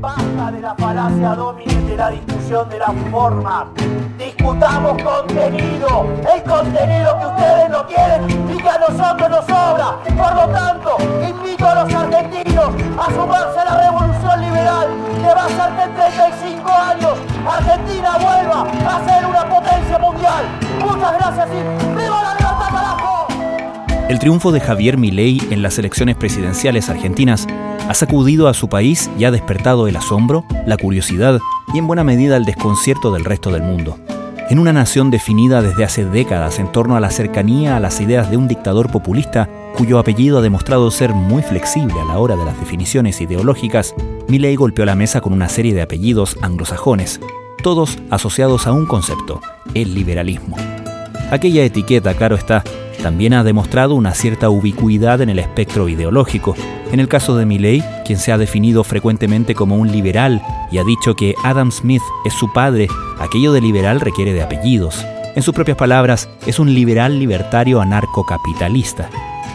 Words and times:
Basta 0.00 0.52
de 0.52 0.60
la 0.60 0.74
falacia 0.76 1.34
dominante 1.34 1.90
de 1.90 1.96
la 1.96 2.10
discusión 2.10 2.68
de 2.68 2.78
las 2.78 2.92
formas. 3.10 3.66
Discutamos 4.16 5.02
contenido, 5.02 6.06
el 6.32 6.42
contenido 6.44 7.18
que 7.18 7.26
ustedes 7.26 7.70
no 7.70 7.86
quieren 7.86 8.50
y 8.50 8.56
que 8.58 8.68
a 8.68 8.78
nosotros 8.78 9.28
nos 9.28 9.44
sobra. 9.46 9.96
Por 10.04 10.34
lo 10.36 10.48
tanto, 10.54 10.96
invito 11.28 11.66
a 11.66 11.82
los 11.82 11.94
argentinos 11.94 12.70
a 12.96 13.12
sumarse 13.12 13.58
a 13.58 13.64
la 13.64 13.90
revolución 13.90 14.40
liberal 14.40 14.88
que 15.20 15.34
va 15.34 15.42
a 15.42 15.46
hacer 15.46 15.74
que 15.74 15.82
en 15.82 15.94
35 15.94 16.70
años 16.70 17.18
Argentina 17.44 18.18
vuelva 18.18 18.66
a 18.88 19.04
ser 19.04 19.26
una 19.26 19.48
potencia 19.48 19.98
mundial. 19.98 20.44
Muchas 20.80 21.12
gracias 21.12 21.48
y 21.48 21.96
¡viva 21.98 22.22
la! 22.22 22.37
El 24.08 24.18
triunfo 24.18 24.52
de 24.52 24.60
Javier 24.60 24.96
Milei 24.96 25.38
en 25.50 25.60
las 25.60 25.78
elecciones 25.78 26.16
presidenciales 26.16 26.88
argentinas 26.88 27.46
ha 27.88 27.92
sacudido 27.92 28.48
a 28.48 28.54
su 28.54 28.70
país 28.70 29.10
y 29.18 29.24
ha 29.24 29.30
despertado 29.30 29.86
el 29.86 29.96
asombro, 29.96 30.46
la 30.66 30.78
curiosidad 30.78 31.38
y 31.74 31.78
en 31.78 31.86
buena 31.86 32.04
medida 32.04 32.38
el 32.38 32.46
desconcierto 32.46 33.12
del 33.12 33.26
resto 33.26 33.50
del 33.50 33.62
mundo. 33.62 33.98
En 34.48 34.58
una 34.58 34.72
nación 34.72 35.10
definida 35.10 35.60
desde 35.60 35.84
hace 35.84 36.06
décadas 36.06 36.58
en 36.58 36.72
torno 36.72 36.96
a 36.96 37.00
la 37.00 37.10
cercanía 37.10 37.76
a 37.76 37.80
las 37.80 38.00
ideas 38.00 38.30
de 38.30 38.38
un 38.38 38.48
dictador 38.48 38.90
populista, 38.90 39.46
cuyo 39.76 39.98
apellido 39.98 40.38
ha 40.38 40.42
demostrado 40.42 40.90
ser 40.90 41.12
muy 41.12 41.42
flexible 41.42 42.00
a 42.00 42.06
la 42.06 42.18
hora 42.18 42.34
de 42.34 42.46
las 42.46 42.58
definiciones 42.58 43.20
ideológicas, 43.20 43.94
Milley 44.26 44.56
golpeó 44.56 44.86
la 44.86 44.94
mesa 44.94 45.20
con 45.20 45.34
una 45.34 45.50
serie 45.50 45.74
de 45.74 45.82
apellidos 45.82 46.38
anglosajones, 46.40 47.20
todos 47.62 47.98
asociados 48.08 48.66
a 48.66 48.72
un 48.72 48.86
concepto, 48.86 49.42
el 49.74 49.94
liberalismo. 49.94 50.56
Aquella 51.30 51.62
etiqueta, 51.62 52.14
claro 52.14 52.36
está, 52.36 52.64
también 53.02 53.34
ha 53.34 53.44
demostrado 53.44 53.94
una 53.94 54.14
cierta 54.14 54.48
ubicuidad 54.48 55.20
en 55.20 55.28
el 55.28 55.38
espectro 55.38 55.88
ideológico. 55.88 56.56
En 56.90 57.00
el 57.00 57.08
caso 57.08 57.36
de 57.36 57.44
Milley, 57.44 57.84
quien 58.06 58.18
se 58.18 58.32
ha 58.32 58.38
definido 58.38 58.82
frecuentemente 58.82 59.54
como 59.54 59.76
un 59.76 59.92
liberal 59.92 60.42
y 60.72 60.78
ha 60.78 60.84
dicho 60.84 61.14
que 61.14 61.34
Adam 61.44 61.70
Smith 61.70 62.02
es 62.24 62.32
su 62.32 62.50
padre, 62.52 62.88
aquello 63.18 63.52
de 63.52 63.60
liberal 63.60 64.00
requiere 64.00 64.32
de 64.32 64.42
apellidos. 64.42 65.04
En 65.36 65.42
sus 65.42 65.54
propias 65.54 65.76
palabras, 65.76 66.28
es 66.46 66.58
un 66.58 66.72
liberal 66.72 67.18
libertario 67.18 67.80
anarcocapitalista. 67.82 69.10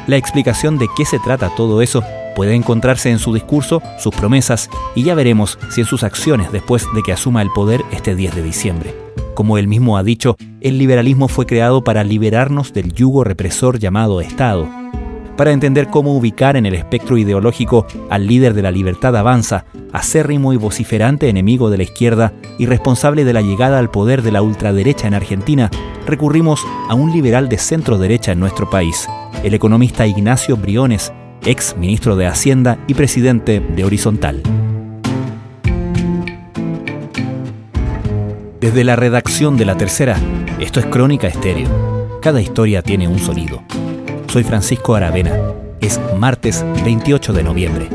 La 0.05 0.17
explicación 0.17 0.77
de 0.77 0.87
qué 0.95 1.05
se 1.05 1.19
trata 1.19 1.49
todo 1.55 1.81
eso 1.81 2.03
puede 2.35 2.53
encontrarse 2.53 3.09
en 3.09 3.19
su 3.19 3.33
discurso, 3.33 3.81
sus 3.97 4.13
promesas 4.13 4.69
y 4.95 5.03
ya 5.03 5.15
veremos 5.15 5.57
si 5.69 5.81
en 5.81 5.87
sus 5.87 6.03
acciones 6.03 6.51
después 6.51 6.85
de 6.93 7.01
que 7.01 7.13
asuma 7.13 7.41
el 7.41 7.49
poder 7.49 7.83
este 7.91 8.15
10 8.15 8.35
de 8.35 8.43
diciembre. 8.43 9.02
Como 9.33 9.57
él 9.57 9.67
mismo 9.67 9.97
ha 9.97 10.03
dicho, 10.03 10.35
el 10.61 10.77
liberalismo 10.77 11.27
fue 11.27 11.45
creado 11.45 11.83
para 11.83 12.03
liberarnos 12.03 12.71
del 12.71 12.93
yugo 12.93 13.23
represor 13.23 13.79
llamado 13.79 14.21
Estado. 14.21 14.67
Para 15.35 15.51
entender 15.51 15.87
cómo 15.87 16.15
ubicar 16.15 16.55
en 16.55 16.67
el 16.67 16.75
espectro 16.75 17.17
ideológico 17.17 17.87
al 18.11 18.27
líder 18.27 18.53
de 18.53 18.61
la 18.61 18.69
libertad 18.69 19.15
avanza, 19.15 19.65
acérrimo 19.91 20.53
y 20.53 20.57
vociferante 20.57 21.27
enemigo 21.27 21.71
de 21.71 21.77
la 21.77 21.83
izquierda 21.83 22.33
y 22.59 22.67
responsable 22.67 23.25
de 23.25 23.33
la 23.33 23.41
llegada 23.41 23.79
al 23.79 23.89
poder 23.89 24.21
de 24.21 24.31
la 24.31 24.43
ultraderecha 24.43 25.07
en 25.07 25.15
Argentina, 25.15 25.71
recurrimos 26.05 26.63
a 26.87 26.93
un 26.93 27.11
liberal 27.11 27.49
de 27.49 27.57
centro 27.57 27.97
derecha 27.97 28.33
en 28.33 28.39
nuestro 28.39 28.69
país, 28.69 29.07
el 29.43 29.55
economista 29.55 30.05
Ignacio 30.05 30.55
Briones, 30.55 31.11
ex 31.43 31.75
ministro 31.77 32.15
de 32.15 32.27
Hacienda 32.27 32.77
y 32.87 32.93
presidente 32.93 33.59
de 33.59 33.83
Horizontal. 33.83 34.43
Desde 38.63 38.85
la 38.85 38.95
redacción 38.95 39.57
de 39.57 39.65
La 39.65 39.75
Tercera, 39.75 40.15
esto 40.57 40.79
es 40.79 40.85
Crónica 40.85 41.27
Estéreo. 41.27 41.67
Cada 42.21 42.39
historia 42.39 42.81
tiene 42.81 43.09
un 43.09 43.19
sonido. 43.19 43.61
Soy 44.27 44.45
Francisco 44.45 44.95
Aravena. 44.95 45.37
Es 45.81 45.99
martes 46.17 46.63
28 46.85 47.33
de 47.33 47.43
noviembre. 47.43 47.89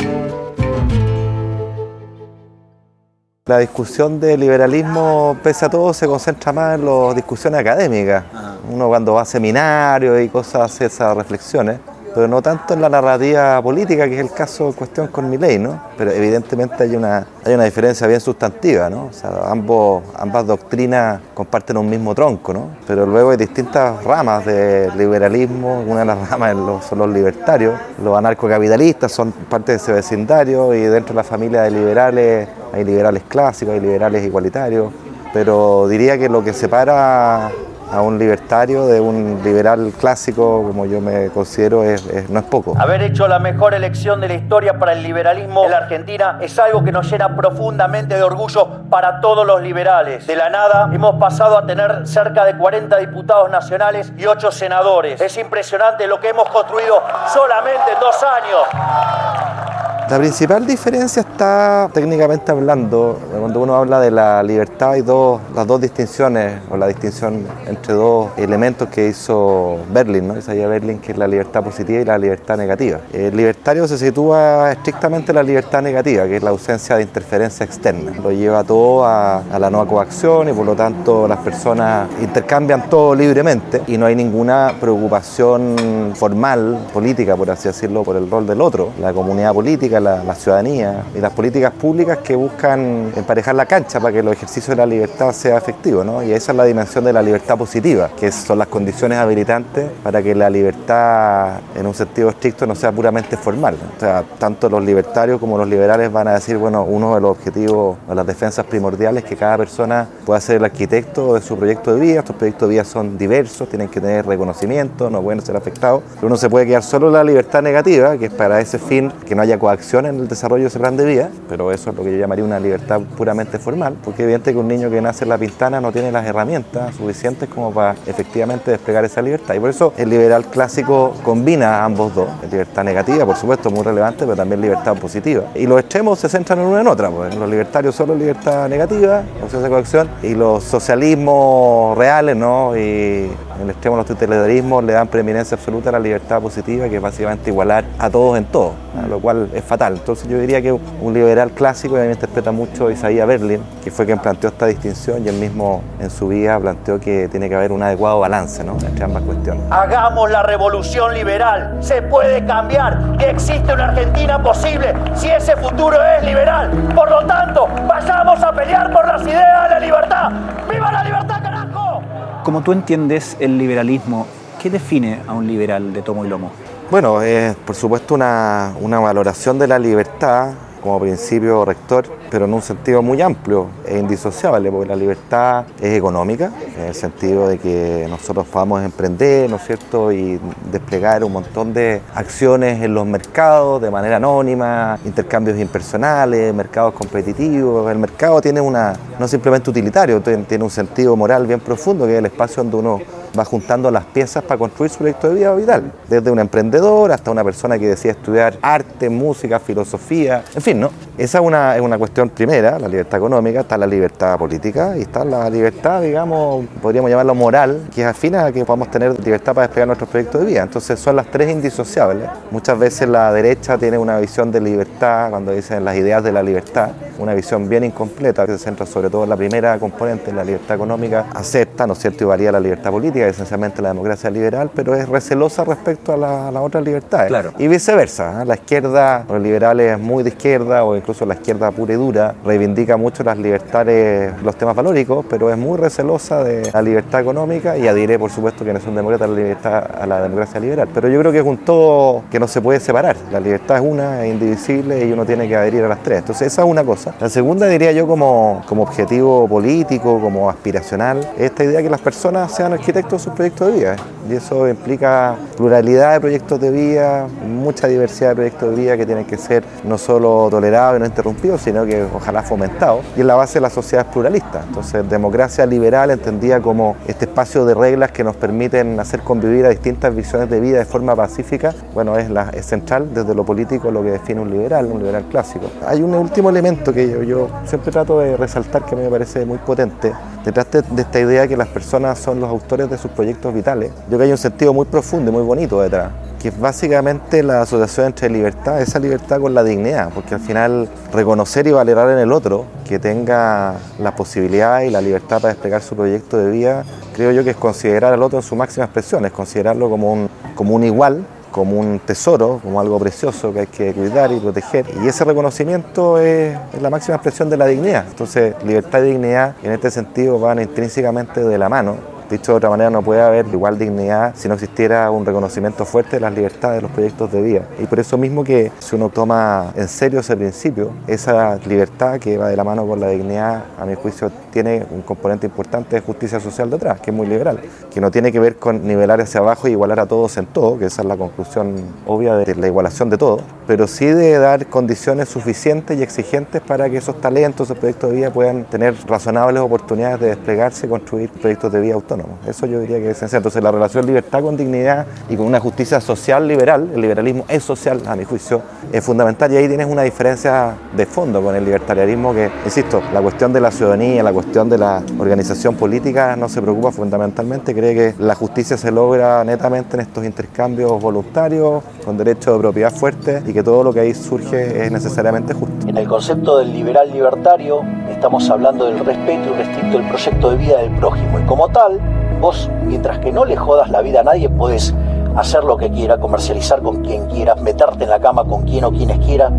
La 3.46 3.60
discusión 3.60 4.20
del 4.20 4.40
liberalismo, 4.40 5.38
pese 5.42 5.64
a 5.64 5.70
todo, 5.70 5.94
se 5.94 6.06
concentra 6.06 6.52
más 6.52 6.78
en 6.78 6.84
las 6.84 7.14
discusiones 7.14 7.58
académicas. 7.58 8.24
Uno 8.70 8.88
cuando 8.88 9.14
va 9.14 9.22
a 9.22 9.24
seminarios 9.24 10.20
y 10.20 10.28
cosas 10.28 10.70
hace 10.70 10.84
esas 10.84 11.16
reflexiones 11.16 11.80
pero 12.14 12.28
no 12.28 12.42
tanto 12.42 12.74
en 12.74 12.80
la 12.80 12.88
narrativa 12.88 13.60
política, 13.62 14.06
que 14.08 14.14
es 14.14 14.20
el 14.20 14.32
caso 14.32 14.68
en 14.68 14.72
cuestión 14.72 15.08
con 15.08 15.28
mi 15.28 15.36
ley, 15.36 15.58
¿no? 15.58 15.80
Pero 15.96 16.10
evidentemente 16.10 16.82
hay 16.84 16.96
una, 16.96 17.26
hay 17.44 17.54
una 17.54 17.64
diferencia 17.64 18.06
bien 18.06 18.20
sustantiva, 18.20 18.88
¿no? 18.90 19.06
O 19.06 19.12
sea, 19.12 19.30
ambos, 19.46 20.02
ambas 20.16 20.46
doctrinas 20.46 21.20
comparten 21.34 21.76
un 21.76 21.88
mismo 21.88 22.14
tronco, 22.14 22.52
¿no? 22.52 22.70
Pero 22.86 23.06
luego 23.06 23.30
hay 23.30 23.36
distintas 23.36 24.02
ramas 24.04 24.44
de 24.44 24.90
liberalismo, 24.96 25.80
una 25.86 26.00
de 26.00 26.06
las 26.06 26.30
ramas 26.30 26.84
son 26.88 26.98
los 26.98 27.08
libertarios, 27.10 27.78
los 28.02 28.16
anarcocapitalistas 28.16 29.12
son 29.12 29.32
parte 29.32 29.72
de 29.72 29.76
ese 29.76 29.92
vecindario 29.92 30.74
y 30.74 30.80
dentro 30.80 31.14
de 31.14 31.16
la 31.16 31.24
familia 31.24 31.62
de 31.62 31.70
liberales 31.70 32.48
hay 32.72 32.84
liberales 32.84 33.22
clásicos, 33.28 33.74
hay 33.74 33.80
liberales 33.80 34.24
igualitarios, 34.24 34.92
pero 35.32 35.88
diría 35.88 36.18
que 36.18 36.28
lo 36.28 36.42
que 36.42 36.52
separa 36.52 37.50
a 37.92 38.02
un 38.02 38.18
libertario 38.18 38.86
de 38.86 39.00
un 39.00 39.40
liberal 39.42 39.92
clásico, 39.98 40.62
como 40.66 40.86
yo 40.86 41.00
me 41.00 41.28
considero, 41.30 41.84
es, 41.84 42.28
no 42.28 42.40
es 42.40 42.46
poco. 42.46 42.74
Haber 42.78 43.02
hecho 43.02 43.28
la 43.28 43.38
mejor 43.38 43.74
elección 43.74 44.20
de 44.20 44.28
la 44.28 44.34
historia 44.34 44.78
para 44.78 44.92
el 44.92 45.02
liberalismo 45.02 45.64
en 45.64 45.70
la 45.70 45.78
Argentina 45.78 46.38
es 46.40 46.58
algo 46.58 46.84
que 46.84 46.92
nos 46.92 47.10
llena 47.10 47.34
profundamente 47.34 48.16
de 48.16 48.22
orgullo 48.22 48.68
para 48.90 49.20
todos 49.20 49.46
los 49.46 49.62
liberales. 49.62 50.26
De 50.26 50.36
la 50.36 50.50
nada 50.50 50.90
hemos 50.92 51.16
pasado 51.16 51.56
a 51.56 51.66
tener 51.66 52.06
cerca 52.06 52.44
de 52.44 52.56
40 52.56 52.96
diputados 52.98 53.50
nacionales 53.50 54.12
y 54.16 54.26
8 54.26 54.50
senadores. 54.50 55.20
Es 55.20 55.36
impresionante 55.38 56.06
lo 56.06 56.20
que 56.20 56.28
hemos 56.28 56.48
construido 56.50 57.02
solamente 57.32 57.92
en 57.92 58.00
dos 58.00 58.16
años. 58.22 59.67
La 60.10 60.16
principal 60.16 60.66
diferencia 60.66 61.20
está 61.20 61.90
técnicamente 61.92 62.50
hablando, 62.50 63.18
cuando 63.38 63.60
uno 63.60 63.74
habla 63.74 64.00
de 64.00 64.10
la 64.10 64.42
libertad 64.42 64.92
hay 64.92 65.02
dos, 65.02 65.38
las 65.54 65.66
dos 65.66 65.82
distinciones, 65.82 66.62
o 66.70 66.78
la 66.78 66.86
distinción 66.86 67.42
entre 67.66 67.92
dos 67.92 68.30
elementos 68.38 68.88
que 68.88 69.08
hizo 69.08 69.76
Berlin, 69.92 70.28
¿no? 70.28 70.38
Isaiah 70.38 70.66
Berlin, 70.66 70.98
que 70.98 71.12
es 71.12 71.18
la 71.18 71.28
libertad 71.28 71.62
positiva 71.62 72.00
y 72.00 72.06
la 72.06 72.16
libertad 72.16 72.56
negativa. 72.56 73.00
El 73.12 73.36
libertario 73.36 73.86
se 73.86 73.98
sitúa 73.98 74.72
estrictamente 74.72 75.32
en 75.32 75.36
la 75.36 75.42
libertad 75.42 75.82
negativa, 75.82 76.24
que 76.24 76.36
es 76.36 76.42
la 76.42 76.50
ausencia 76.50 76.96
de 76.96 77.02
interferencia 77.02 77.66
externa. 77.66 78.12
Lo 78.22 78.32
lleva 78.32 78.64
todo 78.64 79.04
a, 79.04 79.40
a 79.40 79.58
la 79.58 79.68
no 79.68 79.86
coacción 79.86 80.48
y 80.48 80.54
por 80.54 80.64
lo 80.64 80.74
tanto 80.74 81.28
las 81.28 81.40
personas 81.40 82.08
intercambian 82.22 82.88
todo 82.88 83.14
libremente 83.14 83.82
y 83.86 83.98
no 83.98 84.06
hay 84.06 84.16
ninguna 84.16 84.72
preocupación 84.80 86.12
formal, 86.14 86.78
política, 86.94 87.36
por 87.36 87.50
así 87.50 87.68
decirlo, 87.68 88.04
por 88.04 88.16
el 88.16 88.30
rol 88.30 88.46
del 88.46 88.62
otro. 88.62 88.88
La 89.02 89.12
comunidad 89.12 89.52
política 89.52 89.97
la, 90.00 90.34
ciudadanía 90.34 91.04
y 91.14 91.20
las 91.20 91.32
políticas 91.32 91.72
públicas 91.72 92.18
que 92.18 92.36
buscan 92.36 93.12
emparejar 93.16 93.54
la 93.54 93.66
cancha 93.66 93.98
para 93.98 94.12
que 94.12 94.20
el 94.20 94.28
ejercicio 94.28 94.72
de 94.72 94.76
la 94.76 94.86
libertad 94.86 95.32
sea 95.32 95.56
efectivo. 95.58 96.04
¿no? 96.04 96.22
Y 96.22 96.32
esa 96.32 96.52
es 96.52 96.56
la 96.56 96.64
dimensión 96.64 97.04
de 97.04 97.12
la 97.12 97.22
libertad 97.22 97.56
positiva, 97.56 98.10
que 98.18 98.30
son 98.30 98.58
las 98.58 98.68
condiciones 98.68 99.18
habilitantes 99.18 99.90
para 100.02 100.22
que 100.22 100.34
la 100.34 100.48
libertad 100.48 101.58
en 101.74 101.86
un 101.86 101.94
sentido 101.94 102.30
estricto 102.30 102.66
no 102.66 102.74
sea 102.74 102.92
puramente 102.92 103.36
formal. 103.36 103.76
O 103.96 104.00
sea, 104.00 104.24
tanto 104.38 104.68
los 104.68 104.84
libertarios 104.84 105.40
como 105.40 105.58
los 105.58 105.68
liberales 105.68 106.12
van 106.12 106.28
a 106.28 106.34
decir, 106.34 106.56
bueno, 106.56 106.84
uno 106.84 107.14
de 107.14 107.20
los 107.20 107.30
objetivos 107.32 107.98
o 108.08 108.14
las 108.14 108.26
defensas 108.26 108.64
primordiales 108.66 109.24
es 109.24 109.28
que 109.28 109.36
cada 109.36 109.58
persona 109.58 110.08
pueda 110.24 110.40
ser 110.40 110.56
el 110.56 110.64
arquitecto 110.64 111.34
de 111.34 111.40
su 111.40 111.56
proyecto 111.56 111.94
de 111.94 112.00
vida. 112.00 112.20
Estos 112.20 112.36
proyectos 112.36 112.68
de 112.68 112.74
vida 112.74 112.84
son 112.84 113.18
diversos, 113.18 113.68
tienen 113.68 113.88
que 113.88 114.00
tener 114.00 114.26
reconocimiento, 114.26 115.10
no 115.10 115.22
pueden 115.22 115.40
ser 115.42 115.56
afectados. 115.56 116.02
Pero 116.14 116.26
uno 116.26 116.36
se 116.36 116.48
puede 116.48 116.66
quedar 116.66 116.82
solo 116.82 117.08
en 117.08 117.14
la 117.14 117.24
libertad 117.24 117.62
negativa, 117.62 118.16
que 118.16 118.26
es 118.26 118.32
para 118.32 118.60
ese 118.60 118.78
fin 118.78 119.12
que 119.26 119.34
no 119.34 119.42
haya 119.42 119.58
coacción 119.58 119.87
en 119.96 120.06
el 120.06 120.28
desarrollo 120.28 120.64
de 120.64 120.68
ese 120.68 120.78
plan 120.78 120.96
de 120.96 121.04
vida, 121.06 121.30
pero 121.48 121.72
eso 121.72 121.90
es 121.90 121.96
lo 121.96 122.04
que 122.04 122.12
yo 122.12 122.18
llamaría 122.18 122.44
una 122.44 122.60
libertad 122.60 123.00
puramente 123.16 123.58
formal, 123.58 123.96
porque 124.04 124.24
evidente 124.24 124.52
que 124.52 124.58
un 124.58 124.68
niño 124.68 124.90
que 124.90 125.00
nace 125.00 125.24
en 125.24 125.30
la 125.30 125.38
pintana 125.38 125.80
no 125.80 125.92
tiene 125.92 126.12
las 126.12 126.26
herramientas 126.26 126.94
suficientes 126.94 127.48
como 127.48 127.72
para 127.72 127.96
efectivamente 128.06 128.70
desplegar 128.70 129.04
esa 129.06 129.22
libertad. 129.22 129.54
Y 129.54 129.60
por 129.60 129.70
eso 129.70 129.94
el 129.96 130.10
liberal 130.10 130.44
clásico 130.46 131.14
combina 131.24 131.84
ambos 131.84 132.14
dos, 132.14 132.28
libertad 132.50 132.84
negativa, 132.84 133.24
por 133.24 133.36
supuesto, 133.36 133.70
muy 133.70 133.82
relevante, 133.82 134.24
pero 134.24 134.36
también 134.36 134.60
libertad 134.60 134.94
positiva. 134.96 135.44
Y 135.54 135.66
los 135.66 135.80
extremos 135.80 136.18
se 136.18 136.28
centran 136.28 136.58
en 136.58 136.66
una 136.66 136.82
en 136.82 136.88
otra, 136.88 137.08
pues. 137.08 137.34
los 137.34 137.48
libertarios 137.48 137.94
solo 137.94 138.14
libertad 138.14 138.68
negativa, 138.68 139.22
ausencia 139.40 139.60
de 139.60 139.70
coacción, 139.70 140.10
y 140.22 140.34
los 140.34 140.64
socialismos 140.64 141.96
reales, 141.96 142.36
¿no? 142.36 142.76
Y 142.76 143.30
en 143.56 143.62
el 143.62 143.70
extremo 143.70 143.96
los 143.96 144.06
tuteladarismos 144.06 144.84
le 144.84 144.92
dan 144.92 145.08
preeminencia 145.08 145.56
absoluta 145.56 145.88
a 145.88 145.92
la 145.92 146.00
libertad 146.00 146.42
positiva, 146.42 146.88
que 146.88 146.96
es 146.96 147.02
básicamente 147.02 147.50
igualar 147.50 147.84
a 147.98 148.10
todos 148.10 148.36
en 148.36 148.44
todo, 148.44 148.72
lo 149.08 149.18
cual 149.18 149.48
es 149.54 149.64
fatal. 149.64 149.77
Entonces 149.86 150.28
yo 150.28 150.38
diría 150.38 150.60
que 150.60 150.72
un 150.72 151.14
liberal 151.14 151.52
clásico, 151.52 151.94
y 151.94 151.98
a 151.98 152.02
mí 152.02 152.08
me 152.08 152.14
interpreta 152.14 152.50
mucho 152.50 152.90
Isaías 152.90 153.26
Berlin, 153.26 153.62
que 153.82 153.90
fue 153.90 154.06
quien 154.06 154.18
planteó 154.18 154.50
esta 154.50 154.66
distinción 154.66 155.24
y 155.24 155.28
él 155.28 155.36
mismo 155.36 155.82
en 156.00 156.10
su 156.10 156.28
vida 156.28 156.58
planteó 156.58 156.98
que 156.98 157.28
tiene 157.28 157.48
que 157.48 157.54
haber 157.54 157.70
un 157.70 157.82
adecuado 157.82 158.20
balance 158.20 158.64
¿no? 158.64 158.76
entre 158.84 159.04
ambas 159.04 159.22
cuestiones. 159.22 159.62
Hagamos 159.70 160.30
la 160.30 160.42
revolución 160.42 161.14
liberal, 161.14 161.76
se 161.80 162.02
puede 162.02 162.44
cambiar, 162.44 163.16
que 163.18 163.30
existe 163.30 163.72
una 163.72 163.90
Argentina 163.90 164.42
posible 164.42 164.94
si 165.14 165.28
ese 165.28 165.56
futuro 165.56 165.96
es 166.02 166.24
liberal. 166.24 166.70
Por 166.94 167.10
lo 167.10 167.24
tanto, 167.26 167.68
vayamos 167.86 168.42
a 168.42 168.52
pelear 168.52 168.92
por 168.92 169.06
las 169.06 169.22
ideas 169.22 169.64
de 169.64 169.70
la 169.70 169.80
libertad. 169.80 170.32
¡Viva 170.68 170.90
la 170.90 171.04
libertad, 171.04 171.42
carajo! 171.42 172.02
Como 172.42 172.62
tú 172.62 172.72
entiendes 172.72 173.36
el 173.38 173.56
liberalismo, 173.56 174.26
¿qué 174.60 174.70
define 174.70 175.20
a 175.28 175.34
un 175.34 175.46
liberal 175.46 175.92
de 175.92 176.02
tomo 176.02 176.24
y 176.24 176.28
lomo? 176.28 176.50
Bueno, 176.90 177.20
es 177.20 177.54
por 177.54 177.76
supuesto 177.76 178.14
una, 178.14 178.72
una 178.80 178.98
valoración 178.98 179.58
de 179.58 179.68
la 179.68 179.78
libertad 179.78 180.54
como 180.82 180.98
principio 180.98 181.62
rector, 181.66 182.06
pero 182.30 182.46
en 182.46 182.54
un 182.54 182.62
sentido 182.62 183.02
muy 183.02 183.20
amplio 183.20 183.66
e 183.84 183.98
indisociable, 183.98 184.70
porque 184.70 184.88
la 184.88 184.96
libertad 184.96 185.66
es 185.82 185.98
económica, 185.98 186.50
en 186.78 186.84
el 186.86 186.94
sentido 186.94 187.46
de 187.46 187.58
que 187.58 188.06
nosotros 188.08 188.46
podamos 188.46 188.82
emprender, 188.82 189.50
¿no 189.50 189.56
es 189.56 189.66
cierto?, 189.66 190.10
y 190.12 190.40
desplegar 190.72 191.22
un 191.24 191.32
montón 191.32 191.74
de 191.74 192.00
acciones 192.14 192.82
en 192.82 192.94
los 192.94 193.06
mercados 193.06 193.82
de 193.82 193.90
manera 193.90 194.16
anónima, 194.16 194.98
intercambios 195.04 195.58
impersonales, 195.58 196.54
mercados 196.54 196.94
competitivos. 196.94 197.90
El 197.90 197.98
mercado 197.98 198.40
tiene 198.40 198.62
una, 198.62 198.94
no 199.18 199.28
simplemente 199.28 199.68
utilitario, 199.68 200.22
tiene 200.22 200.64
un 200.64 200.70
sentido 200.70 201.14
moral 201.16 201.46
bien 201.46 201.60
profundo, 201.60 202.06
que 202.06 202.14
es 202.14 202.18
el 202.20 202.26
espacio 202.26 202.62
donde 202.62 202.76
uno 202.78 203.00
va 203.36 203.44
juntando 203.44 203.90
las 203.90 204.04
piezas 204.04 204.42
para 204.44 204.58
construir 204.58 204.90
su 204.90 204.98
proyecto 204.98 205.28
de 205.28 205.34
vida 205.34 205.54
vital, 205.54 205.92
desde 206.08 206.30
un 206.30 206.38
emprendedor 206.38 207.12
hasta 207.12 207.30
una 207.30 207.44
persona 207.44 207.78
que 207.78 207.88
decide 207.88 208.12
estudiar 208.12 208.58
arte, 208.62 209.08
música, 209.08 209.58
filosofía, 209.58 210.44
en 210.54 210.62
fin, 210.62 210.80
¿no? 210.80 210.90
Esa 211.18 211.38
es 211.38 211.44
una, 211.44 211.74
es 211.74 211.82
una 211.82 211.98
cuestión 211.98 212.28
primera, 212.28 212.78
la 212.78 212.86
libertad 212.86 213.18
económica, 213.18 213.62
está 213.62 213.76
la 213.76 213.88
libertad 213.88 214.38
política 214.38 214.96
y 214.96 215.00
está 215.00 215.24
la 215.24 215.50
libertad, 215.50 216.00
digamos, 216.00 216.64
podríamos 216.80 217.10
llamarlo 217.10 217.34
moral, 217.34 217.88
que 217.92 218.02
es 218.02 218.06
afín 218.06 218.36
a 218.36 218.52
que 218.52 218.64
podamos 218.64 218.88
tener 218.88 219.18
libertad 219.18 219.52
para 219.52 219.66
desplegar 219.66 219.88
nuestros 219.88 220.08
proyectos 220.08 220.42
de 220.42 220.46
vida. 220.46 220.62
Entonces 220.62 221.00
son 221.00 221.16
las 221.16 221.26
tres 221.26 221.50
indisociables. 221.50 222.28
Muchas 222.52 222.78
veces 222.78 223.08
la 223.08 223.32
derecha 223.32 223.76
tiene 223.76 223.98
una 223.98 224.20
visión 224.20 224.52
de 224.52 224.60
libertad, 224.60 225.30
cuando 225.30 225.50
dicen 225.50 225.84
las 225.84 225.96
ideas 225.96 226.22
de 226.22 226.30
la 226.30 226.40
libertad, 226.40 226.90
una 227.18 227.34
visión 227.34 227.68
bien 227.68 227.82
incompleta, 227.82 228.46
que 228.46 228.52
se 228.52 228.58
centra 228.58 228.86
sobre 228.86 229.10
todo 229.10 229.24
en 229.24 229.30
la 229.30 229.36
primera 229.36 229.76
componente, 229.80 230.32
la 230.32 230.44
libertad 230.44 230.76
económica, 230.76 231.26
acepta, 231.34 231.84
¿no 231.84 231.94
es 231.94 231.98
cierto?, 231.98 232.22
y 232.22 232.26
varía 232.28 232.52
la 232.52 232.60
libertad 232.60 232.92
política, 232.92 233.26
esencialmente 233.26 233.82
la 233.82 233.88
democracia 233.88 234.30
liberal, 234.30 234.70
pero 234.72 234.94
es 234.94 235.08
recelosa 235.08 235.64
respecto 235.64 236.12
a, 236.12 236.16
las 236.16 236.62
otras 236.62 236.84
libertades. 236.84 237.26
Claro. 237.26 237.54
Y 237.58 237.66
viceversa, 237.66 238.42
¿eh? 238.42 238.44
la 238.44 238.54
izquierda, 238.54 239.24
los 239.28 239.42
liberales 239.42 239.98
muy 239.98 240.22
de 240.22 240.28
izquierda 240.28 240.84
o 240.84 240.94
incluso 240.94 241.07
la 241.26 241.34
izquierda 241.34 241.70
pura 241.70 241.94
y 241.94 241.96
dura, 241.96 242.34
reivindica 242.44 242.96
mucho 242.96 243.22
las 243.24 243.38
libertades, 243.38 244.32
los 244.42 244.56
temas 244.56 244.76
valóricos, 244.76 245.24
pero 245.28 245.50
es 245.50 245.56
muy 245.56 245.78
recelosa 245.78 246.44
de 246.44 246.70
la 246.72 246.82
libertad 246.82 247.20
económica 247.20 247.76
y 247.76 247.88
adhiere, 247.88 248.18
por 248.18 248.30
supuesto, 248.30 248.64
que 248.64 248.72
no 248.72 248.80
son 248.80 248.94
demócratas 248.94 249.28
la 249.30 249.36
libertad 249.36 249.84
a 250.00 250.06
la 250.06 250.22
democracia 250.22 250.60
liberal. 250.60 250.88
Pero 250.92 251.08
yo 251.08 251.18
creo 251.20 251.32
que 251.32 251.38
es 251.38 251.44
un 251.44 251.58
todo 251.58 252.22
que 252.30 252.38
no 252.38 252.46
se 252.46 252.60
puede 252.60 252.80
separar. 252.80 253.16
La 253.32 253.40
libertad 253.40 253.76
es 253.76 253.82
una, 253.82 254.24
es 254.24 254.32
indivisible 254.32 255.04
y 255.06 255.12
uno 255.12 255.24
tiene 255.24 255.48
que 255.48 255.56
adherir 255.56 255.84
a 255.84 255.88
las 255.88 256.02
tres. 256.02 256.18
Entonces 256.18 256.48
esa 256.48 256.62
es 256.62 256.68
una 256.68 256.84
cosa. 256.84 257.14
La 257.20 257.28
segunda 257.28 257.66
diría 257.66 257.92
yo 257.92 258.06
como, 258.06 258.62
como 258.66 258.82
objetivo 258.82 259.48
político, 259.48 260.20
como 260.20 260.50
aspiracional, 260.50 261.26
esta 261.38 261.64
idea 261.64 261.82
que 261.82 261.90
las 261.90 262.00
personas 262.00 262.52
sean 262.54 262.72
arquitectos 262.72 263.20
de 263.20 263.24
sus 263.24 263.34
proyectos 263.34 263.68
de 263.68 263.78
vida. 263.78 263.96
Y 264.28 264.34
eso 264.34 264.68
implica 264.68 265.36
pluralidad 265.56 266.14
de 266.14 266.20
proyectos 266.20 266.60
de 266.60 266.70
vida, 266.70 267.26
mucha 267.46 267.86
diversidad 267.88 268.30
de 268.30 268.34
proyectos 268.34 268.70
de 268.70 268.76
vida 268.76 268.96
que 268.96 269.06
tienen 269.06 269.24
que 269.24 269.38
ser 269.38 269.64
no 269.84 269.96
solo 269.96 270.48
tolerados 270.50 270.97
y 270.97 270.97
no 270.98 271.06
interrumpidos, 271.06 271.60
sino 271.60 271.84
que 271.84 272.02
ojalá 272.02 272.42
fomentados. 272.42 273.04
Y 273.16 273.20
en 273.20 273.26
la 273.26 273.34
base 273.34 273.54
de 273.54 273.60
la 273.62 273.70
sociedad 273.70 274.06
es 274.06 274.12
pluralista. 274.12 274.62
Entonces, 274.66 275.08
democracia 275.08 275.66
liberal 275.66 276.10
entendida 276.10 276.60
como 276.60 276.96
este 277.06 277.24
espacio 277.24 277.64
de 277.64 277.74
reglas 277.74 278.12
que 278.12 278.24
nos 278.24 278.36
permiten 278.36 278.98
hacer 279.00 279.20
convivir 279.20 279.66
a 279.66 279.70
distintas 279.70 280.14
visiones 280.14 280.50
de 280.50 280.60
vida 280.60 280.78
de 280.78 280.84
forma 280.84 281.14
pacífica, 281.14 281.74
bueno, 281.94 282.18
es, 282.18 282.30
la, 282.30 282.50
es 282.50 282.66
central 282.66 283.12
desde 283.14 283.34
lo 283.34 283.44
político 283.44 283.90
lo 283.90 284.02
que 284.02 284.10
define 284.10 284.40
un 284.40 284.50
liberal, 284.50 284.86
un 284.86 284.98
liberal 284.98 285.24
clásico. 285.30 285.66
Hay 285.86 286.02
un 286.02 286.14
último 286.14 286.50
elemento 286.50 286.92
que 286.92 287.26
yo, 287.26 287.48
siempre 287.66 287.92
trato 287.92 288.20
de 288.20 288.36
resaltar 288.36 288.84
que 288.84 288.94
a 288.94 288.98
mí 288.98 289.04
me 289.04 289.10
parece 289.10 289.44
muy 289.44 289.58
potente, 289.58 290.12
detrás 290.44 290.66
de 290.70 291.02
esta 291.02 291.20
idea 291.20 291.46
que 291.46 291.56
las 291.56 291.68
personas 291.68 292.18
son 292.18 292.40
los 292.40 292.48
autores 292.48 292.88
de 292.90 292.98
sus 292.98 293.10
proyectos 293.10 293.52
vitales. 293.52 293.90
Yo 293.90 294.06
creo 294.06 294.18
que 294.18 294.24
hay 294.24 294.32
un 294.32 294.38
sentido 294.38 294.72
muy 294.72 294.86
profundo 294.86 295.30
y 295.30 295.34
muy 295.34 295.42
bonito 295.42 295.80
detrás 295.80 296.27
que 296.38 296.48
es 296.48 296.58
básicamente 296.58 297.42
la 297.42 297.62
asociación 297.62 298.06
entre 298.06 298.30
libertad, 298.30 298.80
esa 298.80 298.98
libertad 298.98 299.40
con 299.40 299.54
la 299.54 299.64
dignidad, 299.64 300.10
porque 300.14 300.34
al 300.34 300.40
final 300.40 300.88
reconocer 301.12 301.66
y 301.66 301.72
valorar 301.72 302.10
en 302.10 302.18
el 302.18 302.32
otro 302.32 302.64
que 302.86 302.98
tenga 302.98 303.74
la 303.98 304.14
posibilidad 304.14 304.82
y 304.82 304.90
la 304.90 305.00
libertad 305.00 305.40
para 305.40 305.54
desplegar 305.54 305.82
su 305.82 305.96
proyecto 305.96 306.38
de 306.38 306.50
vida, 306.50 306.84
creo 307.14 307.32
yo 307.32 307.44
que 307.44 307.50
es 307.50 307.56
considerar 307.56 308.12
al 308.12 308.22
otro 308.22 308.38
en 308.38 308.44
su 308.44 308.56
máxima 308.56 308.84
expresión, 308.84 309.24
es 309.24 309.32
considerarlo 309.32 309.90
como 309.90 310.12
un, 310.12 310.30
como 310.54 310.74
un 310.74 310.84
igual 310.84 311.24
como 311.50 311.80
un 311.80 311.98
tesoro, 311.98 312.60
como 312.62 312.78
algo 312.78 312.98
precioso 312.98 313.52
que 313.52 313.60
hay 313.60 313.66
que 313.66 313.92
cuidar 313.92 314.30
y 314.30 314.38
proteger. 314.38 314.84
Y 315.02 315.08
ese 315.08 315.24
reconocimiento 315.24 316.18
es, 316.18 316.56
es, 316.72 316.82
la 316.82 316.90
máxima 316.90 317.16
expresión 317.16 317.48
de 317.50 317.56
la 317.56 317.66
dignidad. 317.66 318.04
Entonces, 318.06 318.54
libertad 318.64 319.02
y 319.02 319.12
dignidad 319.12 319.56
en 319.62 319.72
este 319.72 319.90
sentido 319.90 320.38
van 320.38 320.60
intrínsecamente 320.60 321.42
de 321.42 321.58
la 321.58 321.68
mano 321.68 322.17
Dicho 322.30 322.52
de 322.52 322.58
otra 322.58 322.70
manera, 322.70 322.90
no 322.90 323.02
puede 323.02 323.22
haber 323.22 323.46
igual 323.46 323.78
dignidad 323.78 324.34
si 324.36 324.48
no 324.48 324.54
existiera 324.54 325.10
un 325.10 325.24
reconocimiento 325.24 325.84
fuerte 325.86 326.16
de 326.16 326.20
las 326.20 326.34
libertades 326.34 326.76
de 326.76 326.82
los 326.82 326.90
proyectos 326.90 327.32
de 327.32 327.40
vida. 327.40 327.62
Y 327.78 327.86
por 327.86 328.00
eso 328.00 328.18
mismo 328.18 328.44
que 328.44 328.70
si 328.80 328.96
uno 328.96 329.08
toma 329.08 329.72
en 329.74 329.88
serio 329.88 330.20
ese 330.20 330.36
principio, 330.36 330.90
esa 331.06 331.56
libertad 331.66 332.18
que 332.18 332.36
va 332.36 332.48
de 332.48 332.56
la 332.56 332.64
mano 332.64 332.86
con 332.86 333.00
la 333.00 333.08
dignidad, 333.08 333.64
a 333.78 333.86
mi 333.86 333.94
juicio, 333.94 334.30
tiene 334.50 334.86
un 334.90 335.02
componente 335.02 335.46
importante 335.46 335.96
de 335.96 336.02
justicia 336.02 336.40
social 336.40 336.70
detrás, 336.70 337.00
que 337.00 337.10
es 337.10 337.16
muy 337.16 337.26
liberal, 337.26 337.60
que 337.92 338.00
no 338.00 338.10
tiene 338.10 338.32
que 338.32 338.40
ver 338.40 338.56
con 338.56 338.86
nivelar 338.86 339.20
hacia 339.20 339.40
abajo 339.40 339.68
y 339.68 339.72
igualar 339.72 340.00
a 340.00 340.06
todos 340.06 340.36
en 340.36 340.46
todo, 340.46 340.78
que 340.78 340.86
esa 340.86 341.02
es 341.02 341.08
la 341.08 341.16
conclusión 341.16 341.76
obvia 342.06 342.34
de 342.34 342.54
la 342.54 342.66
igualación 342.66 343.10
de 343.10 343.18
todo, 343.18 343.40
pero 343.66 343.86
sí 343.86 344.06
de 344.06 344.38
dar 344.38 344.66
condiciones 344.66 345.28
suficientes 345.28 345.98
y 345.98 346.02
exigentes 346.02 346.60
para 346.60 346.88
que 346.88 346.98
esos 346.98 347.20
talentos, 347.20 347.66
esos 347.66 347.78
proyectos 347.78 348.10
de 348.10 348.16
vida 348.16 348.30
puedan 348.30 348.64
tener 348.64 348.94
razonables 349.06 349.60
oportunidades 349.60 350.20
de 350.20 350.26
desplegarse 350.28 350.86
y 350.86 350.88
construir 350.88 351.30
proyectos 351.30 351.72
de 351.72 351.80
vida 351.80 351.94
autónomos. 351.94 352.38
Eso 352.46 352.66
yo 352.66 352.80
diría 352.80 352.98
que 352.98 353.10
es 353.10 353.16
esencial. 353.16 353.40
Entonces 353.40 353.62
la 353.62 353.70
relación 353.70 354.06
libertad 354.06 354.42
con 354.42 354.56
dignidad 354.56 355.06
y 355.28 355.36
con 355.36 355.46
una 355.46 355.60
justicia 355.60 356.00
social 356.00 356.46
liberal, 356.46 356.90
el 356.94 357.00
liberalismo 357.00 357.44
es 357.48 357.62
social 357.62 358.02
a 358.06 358.16
mi 358.16 358.24
juicio, 358.24 358.62
es 358.92 359.04
fundamental 359.04 359.52
y 359.52 359.56
ahí 359.56 359.68
tienes 359.68 359.86
una 359.86 360.02
diferencia 360.02 360.74
de 360.96 361.06
fondo 361.06 361.42
con 361.42 361.54
el 361.54 361.64
libertarianismo 361.64 362.32
que, 362.32 362.50
insisto, 362.64 363.02
la 363.12 363.20
cuestión 363.20 363.52
de 363.52 363.60
la 363.60 363.70
ciudadanía, 363.70 364.22
la 364.22 364.32
cuestión 364.38 364.68
de 364.68 364.78
la 364.78 365.02
organización 365.18 365.74
política 365.74 366.36
no 366.36 366.48
se 366.48 366.62
preocupa 366.62 366.92
fundamentalmente, 366.92 367.74
cree 367.74 367.92
que 367.92 368.22
la 368.22 368.36
justicia 368.36 368.76
se 368.76 368.92
logra 368.92 369.42
netamente 369.42 369.96
en 369.96 370.02
estos 370.02 370.24
intercambios 370.24 371.02
voluntarios, 371.02 371.82
con 372.04 372.16
derechos 372.16 372.54
de 372.54 372.60
propiedad 372.60 372.92
fuertes 372.92 373.42
y 373.48 373.52
que 373.52 373.64
todo 373.64 373.82
lo 373.82 373.92
que 373.92 373.98
ahí 373.98 374.14
surge 374.14 374.84
es 374.84 374.92
necesariamente 374.92 375.54
justo. 375.54 375.88
En 375.88 375.96
el 375.96 376.06
concepto 376.06 376.58
del 376.58 376.72
liberal 376.72 377.10
libertario 377.10 377.80
estamos 378.08 378.48
hablando 378.48 378.86
del 378.86 379.00
respeto 379.04 379.50
y 379.52 379.58
respeto 379.58 379.98
del 379.98 380.08
proyecto 380.08 380.50
de 380.50 380.56
vida 380.56 380.78
del 380.82 380.94
prójimo 380.94 381.40
y 381.40 381.42
como 381.42 381.68
tal 381.70 382.00
Vos, 382.40 382.70
mientras 382.84 383.18
que 383.18 383.32
no 383.32 383.44
le 383.44 383.56
jodas 383.56 383.90
la 383.90 384.00
vida 384.00 384.20
a 384.20 384.22
nadie, 384.22 384.48
puedes 384.48 384.94
hacer 385.34 385.64
lo 385.64 385.76
que 385.76 385.90
quiera, 385.90 386.18
comercializar 386.18 386.82
con 386.82 387.02
quien 387.02 387.26
quieras, 387.26 387.60
meterte 387.60 388.04
en 388.04 388.10
la 388.10 388.20
cama 388.20 388.44
con 388.44 388.62
quien 388.62 388.84
o 388.84 388.92
quienes 388.92 389.18
quiera. 389.18 389.50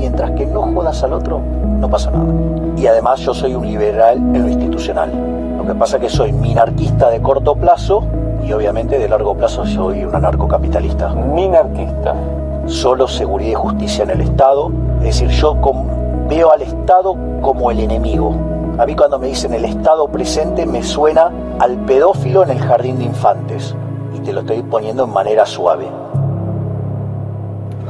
Mientras 0.00 0.30
que 0.30 0.46
no 0.46 0.62
jodas 0.62 1.02
al 1.02 1.12
otro, 1.12 1.40
no 1.78 1.88
pasa 1.88 2.10
nada. 2.10 2.32
Y 2.76 2.86
además 2.86 3.20
yo 3.20 3.34
soy 3.34 3.54
un 3.54 3.66
liberal 3.66 4.16
en 4.16 4.42
lo 4.42 4.48
institucional. 4.48 5.10
Lo 5.58 5.66
que 5.66 5.74
pasa 5.74 5.98
es 5.98 6.02
que 6.02 6.08
soy 6.08 6.32
minarquista 6.32 7.10
de 7.10 7.20
corto 7.20 7.54
plazo 7.54 8.02
y 8.42 8.52
obviamente 8.52 8.98
de 8.98 9.08
largo 9.08 9.34
plazo 9.34 9.66
soy 9.66 10.04
un 10.04 10.14
anarcocapitalista. 10.14 11.10
Minarquista. 11.10 12.14
Solo 12.66 13.06
seguridad 13.06 13.50
y 13.50 13.54
justicia 13.54 14.04
en 14.04 14.10
el 14.10 14.22
Estado. 14.22 14.72
Es 15.00 15.20
decir, 15.20 15.28
yo 15.28 15.56
veo 16.28 16.50
al 16.50 16.62
Estado 16.62 17.14
como 17.42 17.70
el 17.70 17.80
enemigo 17.80 18.34
a 18.80 18.86
mí 18.86 18.96
cuando 18.96 19.18
me 19.18 19.26
dicen 19.26 19.52
el 19.52 19.66
estado 19.66 20.08
presente 20.08 20.64
me 20.64 20.82
suena 20.82 21.30
al 21.58 21.76
pedófilo 21.84 22.42
en 22.44 22.50
el 22.50 22.60
jardín 22.60 22.96
de 22.96 23.04
infantes. 23.04 23.74
Y 24.14 24.20
te 24.20 24.32
lo 24.32 24.40
estoy 24.40 24.62
poniendo 24.62 25.04
en 25.04 25.10
manera 25.10 25.44
suave. 25.44 25.86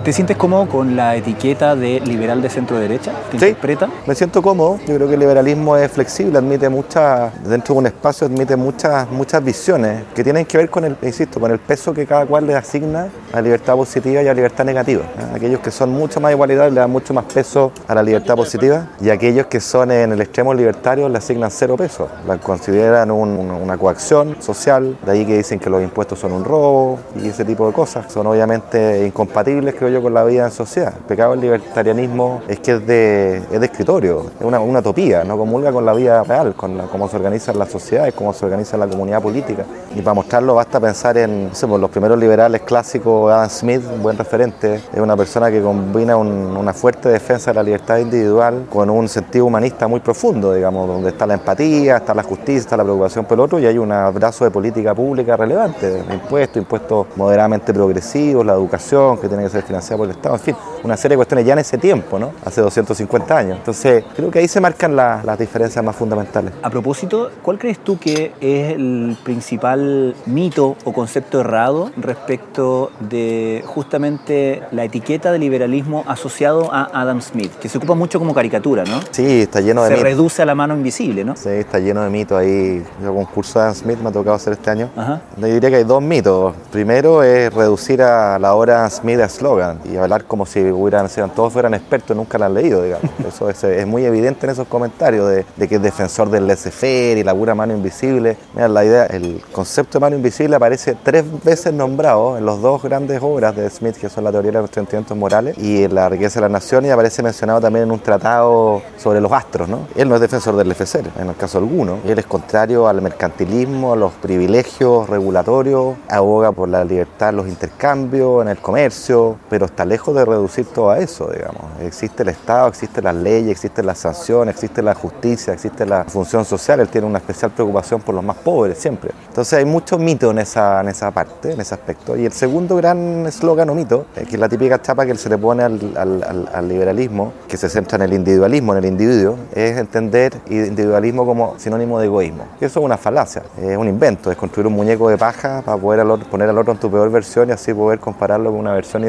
¿Te 0.05 0.15
sientes 0.15 0.39
cómodo 0.39 0.67
con 0.67 0.97
la 0.97 1.15
etiqueta 1.15 1.77
de 1.77 2.01
liberal 2.01 2.41
de 2.41 2.49
centro 2.49 2.79
derecha? 2.79 3.13
¿Te 3.31 3.39
sí, 3.39 3.45
interpreta? 3.45 3.87
Me 4.07 4.15
siento 4.15 4.41
cómodo. 4.41 4.79
Yo 4.87 4.95
creo 4.95 5.07
que 5.07 5.13
el 5.13 5.21
liberalismo 5.21 5.77
es 5.77 5.93
flexible, 5.93 6.39
admite 6.39 6.71
muchas, 6.71 7.31
dentro 7.45 7.75
de 7.75 7.81
un 7.81 7.87
espacio 7.87 8.27
admite 8.27 8.57
muchas, 8.57 9.11
muchas 9.11 9.45
visiones 9.45 10.05
que 10.15 10.25
tienen 10.25 10.47
que 10.47 10.57
ver 10.57 10.71
con 10.71 10.87
el, 10.87 10.97
insisto, 11.03 11.39
con 11.39 11.51
el 11.51 11.59
peso 11.59 11.93
que 11.93 12.07
cada 12.07 12.25
cual 12.25 12.47
le 12.47 12.55
asigna 12.57 13.09
a 13.31 13.37
la 13.37 13.43
libertad 13.43 13.77
positiva 13.77 14.23
y 14.23 14.25
a 14.25 14.29
la 14.29 14.35
libertad 14.35 14.65
negativa. 14.65 15.03
Aquellos 15.35 15.61
que 15.61 15.71
son 15.71 15.91
mucho 15.91 16.19
más 16.19 16.33
igualitarios 16.33 16.73
le 16.73 16.81
dan 16.81 16.91
mucho 16.91 17.13
más 17.13 17.27
peso 17.27 17.71
a 17.87 17.95
la 17.95 18.03
libertad 18.03 18.37
positiva 18.37 18.89
y 19.03 19.11
aquellos 19.11 19.49
que 19.49 19.61
son 19.61 19.91
en 19.91 20.13
el 20.13 20.21
extremo 20.23 20.55
libertario 20.55 21.11
le 21.11 21.19
asignan 21.19 21.51
cero 21.51 21.77
peso. 21.77 22.09
La 22.27 22.39
consideran 22.39 23.11
una 23.11 23.77
coacción 23.77 24.37
social, 24.41 24.97
de 25.05 25.13
ahí 25.13 25.27
que 25.27 25.37
dicen 25.37 25.59
que 25.59 25.69
los 25.69 25.83
impuestos 25.83 26.19
son 26.19 26.33
un 26.33 26.43
robo 26.43 26.99
y 27.23 27.29
ese 27.29 27.45
tipo 27.45 27.67
de 27.67 27.75
cosas. 27.75 28.11
Son 28.11 28.27
obviamente 28.27 29.07
incompatibles, 29.07 29.75
creo 29.75 29.90
yo 29.91 30.03
con 30.03 30.15
la 30.15 30.25
vida 30.25 30.45
en 30.45 30.51
sociedad. 30.51 30.95
El 30.97 31.05
pecado 31.05 31.33
del 31.33 31.41
libertarianismo 31.41 32.43
es 32.49 32.61
que 32.61 32.73
es 32.73 32.87
de, 32.87 33.37
es 33.51 33.61
de 33.61 33.67
escritorio, 33.67 34.27
es 34.39 34.47
una, 34.47 34.61
una, 34.61 34.81
utopía, 34.81 35.25
no 35.25 35.37
comulga 35.37 35.73
con 35.73 35.85
la 35.85 35.93
vida 35.93 36.23
real, 36.23 36.55
con 36.55 36.79
cómo 36.89 37.09
se 37.09 37.17
organizan 37.17 37.59
las 37.59 37.71
sociedades, 37.71 38.15
cómo 38.15 38.33
se 38.33 38.45
organiza 38.45 38.77
la 38.77 38.87
comunidad 38.87 39.21
política. 39.23 39.65
Y 39.95 40.03
para 40.03 40.15
mostrarlo 40.15 40.55
basta 40.55 40.81
pensar 40.81 41.19
en 41.19 41.49
no 41.49 41.55
sé, 41.55 41.67
pues, 41.67 41.81
los 41.81 41.91
primeros 41.91 42.19
liberales 42.19 42.63
clásicos, 42.63 43.33
Adam 43.33 43.49
Smith, 43.49 43.83
un 43.93 44.03
buen 44.03 44.17
referente, 44.17 44.77
es 44.93 45.01
una 45.01 45.17
persona 45.17 45.51
que 45.51 45.61
combina 45.61 46.17
una 46.17 46.73
fuerte 46.73 47.09
defensa 47.09 47.51
de 47.51 47.55
la 47.57 47.63
libertad 47.63 47.99
individual 47.99 48.67
con 48.71 48.89
un 48.91 49.09
sentido 49.09 49.47
humanista 49.47 49.89
muy 49.89 50.01
profundo, 50.01 50.55
digamos, 50.55 50.87
donde 50.87 51.11
está 51.11 51.27
la 51.27 51.35
empatía, 51.35 51.97
está 51.97 52.15
la 52.15 52.23
justicia, 52.23 52.61
está 52.61 52.77
la 52.77 52.85
preocupación 52.85 53.25
por 53.25 53.37
el 53.37 53.41
otro 53.41 53.59
y 53.59 53.67
hay 53.67 53.79
un 53.79 53.91
abrazo 53.91 54.45
de 54.45 54.51
política 54.51 54.95
pública 54.95 55.37
relevante, 55.37 56.03
impuestos, 56.13 56.57
impuestos 56.59 57.07
moderadamente 57.17 57.73
progresivos, 57.73 58.47
la 58.47 58.53
educación 58.53 59.19
que 59.19 59.29
tiene 59.29 59.45
que 59.45 59.51
ser 59.51 59.63
financiada 59.63 59.80
financiada 59.81 59.99
por 59.99 60.07
el 60.07 60.17
Estado, 60.17 60.35
en 60.37 60.41
fin, 60.41 60.57
una 60.85 60.97
serie 60.97 61.15
de 61.15 61.17
cuestiones 61.17 61.47
ya 61.47 61.53
en 61.55 61.59
ese 61.61 61.79
tiempo, 61.79 62.19
¿no? 62.19 62.33
Hace 62.45 62.61
250 62.61 63.37
años. 63.37 63.59
Entonces, 63.59 64.05
creo 64.15 64.31
que 64.31 64.39
ahí 64.39 64.49
se 64.49 64.61
marcan 64.61 64.95
las 64.95 65.39
diferencias 65.39 65.85
más 65.85 65.97
fundamentales. 65.97 66.53
A 66.63 66.71
propósito, 66.71 67.31
¿cuál 67.43 67.59
crees 67.59 67.79
tú 67.79 67.99
que 67.99 68.33
es 68.41 68.73
el 68.73 69.17
principal 69.25 70.15
mito 70.27 70.77
o 70.85 70.93
concepto 70.93 71.41
errado 71.41 71.91
respecto 71.97 72.91
de 73.01 73.63
justamente 73.67 74.63
la 74.73 74.85
etiqueta 74.85 75.33
de 75.33 75.39
liberalismo 75.39 76.05
asociado 76.07 76.73
a 76.73 76.91
Adam 76.93 77.21
Smith, 77.21 77.53
que 77.61 77.69
se 77.69 77.79
ocupa 77.79 77.95
mucho 77.95 78.19
como 78.19 78.35
caricatura, 78.35 78.85
¿no? 78.85 79.01
Sí, 79.11 79.43
está 79.43 79.61
lleno 79.61 79.83
de 79.85 79.97
Se 79.97 80.03
reduce 80.03 80.43
a 80.43 80.47
la 80.47 80.55
mano 80.55 80.75
invisible, 80.75 81.25
¿no? 81.25 81.37
Sí, 81.37 81.49
está 81.49 81.79
lleno 81.79 82.03
de 82.03 82.11
mitos 82.11 82.39
ahí. 82.39 82.85
Yo 83.03 83.15
con 83.15 83.25
curso 83.27 83.59
de 83.59 83.65
Adam 83.67 83.75
Smith 83.75 83.99
me 83.99 84.09
ha 84.09 84.13
tocado 84.13 84.37
hacer 84.37 84.53
este 84.55 84.71
año. 84.71 84.91
Ajá. 84.97 85.23
Yo 85.37 85.47
diría 85.47 85.71
que 85.71 85.77
hay 85.77 85.85
dos 85.85 86.03
mitos. 86.03 86.55
Primero 86.71 87.23
es 87.23 87.53
reducir 87.53 88.03
a 88.03 88.39
la 88.39 88.55
obra 88.55 88.89
Smith 88.91 89.21
a 89.21 89.29
slogan 89.71 89.81
y 89.85 89.97
hablar 89.97 90.25
como 90.25 90.47
si 90.47 90.61
hubieran, 90.61 91.09
todos 91.35 91.53
fueran 91.53 91.75
expertos, 91.75 92.17
nunca 92.17 92.39
la 92.39 92.47
han 92.47 92.55
leído, 92.55 92.83
digamos. 92.83 93.11
Eso 93.29 93.49
es, 93.51 93.87
muy 93.87 94.05
evidente 94.05 94.47
en 94.47 94.53
esos 94.53 94.69
comentarios 94.69 95.29
de, 95.29 95.69
que 95.69 95.77
es 95.77 95.83
defensor 95.83 96.31
del 96.31 96.47
laissez-faire 96.47 97.19
y 97.19 97.25
la 97.25 97.35
pura 97.35 97.55
mano 97.55 97.75
invisible. 97.75 98.37
Mira, 98.55 98.69
la 98.69 98.85
idea, 98.85 99.07
el 99.07 99.43
concepto 99.53 99.99
de 99.99 100.01
mano 100.01 100.17
invisible 100.17 100.57
aparece 100.57 100.97
tres 101.03 101.25
veces 101.43 101.73
nombrado 101.73 102.39
en 102.39 102.45
los 102.45 102.61
dos 102.63 102.83
grandes 102.83 103.21
obras 103.23 103.57
de 103.57 103.69
Smith, 103.71 103.97
que 103.97 104.09
son 104.09 104.25
la 104.25 104.31
teoría 104.31 104.53
de 104.53 104.61
los 104.61 104.71
sentimientos 104.71 105.17
morales 105.17 105.57
y 105.59 105.89
la 105.89 106.09
riqueza 106.09 106.41
de 106.41 106.43
la 106.43 106.49
nación, 106.49 106.85
y 106.87 106.91
aparece 106.91 107.23
mencionado 107.23 107.61
también 107.61 107.85
en 107.85 107.93
un 107.93 108.01
tratado 108.01 108.83
sobre 108.97 109.21
los 109.21 109.33
astros, 109.33 109.69
¿no? 109.69 109.87
Él 109.97 110.09
no 110.09 110.15
es 110.15 110.21
defensor 110.21 110.57
del 110.57 110.69
laissez-faire, 110.69 111.11
en 111.19 111.29
el 111.29 111.37
caso 111.37 111.59
alguno. 111.59 111.99
Él 112.05 112.19
es 112.19 112.27
contrario 112.27 112.89
al 112.89 113.03
mercantilismo, 113.03 113.93
a 113.93 113.97
los 113.97 114.13
privilegios 114.13 115.09
regulatorios, 115.09 115.97
aboga 116.09 116.53
por 116.53 116.69
la 116.69 116.85
libertad 116.85 117.33
los 117.33 117.49
intercambios, 117.49 118.43
en 118.43 118.49
el 118.49 118.59
comercio, 118.59 119.37
pero 119.49 119.60
está 119.67 119.85
lejos 119.85 120.15
de 120.15 120.25
reducir 120.25 120.67
todo 120.67 120.91
a 120.91 120.99
eso, 120.99 121.31
digamos. 121.31 121.63
Existe 121.81 122.23
el 122.23 122.31
Estado, 122.31 122.69
existe 122.69 123.03
las 123.03 123.15
leyes, 123.15 123.51
existe 123.51 123.83
la 123.83 123.95
sanción, 123.95 124.49
existe 124.49 124.83
la 124.83 124.95
justicia, 124.95 125.53
existe 125.53 125.87
la 125.87 126.05
función 126.05 126.45
social. 126.45 126.81
Él 126.81 126.89
tiene 126.89 127.07
una 127.07 127.19
especial 127.19 127.51
preocupación 127.51 128.01
por 128.01 128.15
los 128.15 128.25
más 128.25 128.37
pobres 128.37 128.79
siempre. 128.79 129.11
Entonces 129.29 129.59
hay 129.59 129.65
mucho 129.65 129.99
mito 129.99 130.31
en 130.31 130.39
esa, 130.39 130.81
en 130.81 130.89
esa 130.89 131.11
parte, 131.11 131.53
en 131.53 131.61
ese 131.61 131.75
aspecto. 131.75 132.17
Y 132.17 132.27
el 132.27 132.33
segundo 132.33 132.77
gran 132.77 133.27
eslogan 133.27 133.71
o 133.71 133.75
mito, 133.75 134.07
eh, 134.17 134.25
que 134.29 134.35
es 134.35 134.41
la 134.41 134.49
típica 134.49 134.81
chapa 134.81 135.07
que 135.07 135.17
se 135.17 135.29
le 135.29 135.39
pone 135.39 135.63
al, 135.63 135.97
al, 135.97 136.49
al, 136.53 136.69
liberalismo, 136.69 137.33
que 137.49 137.57
se 137.57 137.69
centra 137.69 137.97
en 137.97 138.03
el 138.03 138.13
individualismo, 138.13 138.73
en 138.73 138.79
el 138.79 138.87
individuo, 138.87 139.37
es 139.53 139.77
entender 139.77 140.33
individualismo 140.49 141.27
como 141.27 141.59
sinónimo 141.59 141.99
de 141.99 142.07
egoísmo. 142.07 142.45
Eso 142.61 142.81
es 142.81 142.85
una 142.85 142.97
falacia, 142.97 143.43
es 143.61 143.77
un 143.77 143.89
invento, 143.89 144.31
es 144.31 144.37
construir 144.37 144.67
un 144.67 144.75
muñeco 144.75 145.09
de 145.09 145.19
paja 145.19 145.63
para 145.65 145.77
poder 145.77 146.07
poner 146.31 146.49
al 146.49 146.59
otro 146.59 146.73
en 146.73 146.79
tu 146.79 146.91
peor 146.91 147.11
versión 147.11 147.49
y 147.49 147.53
así 147.53 147.75
poder 147.75 147.99
compararlo 147.99 148.51
con 148.51 148.61
una 148.61 148.73
versión 148.73 149.05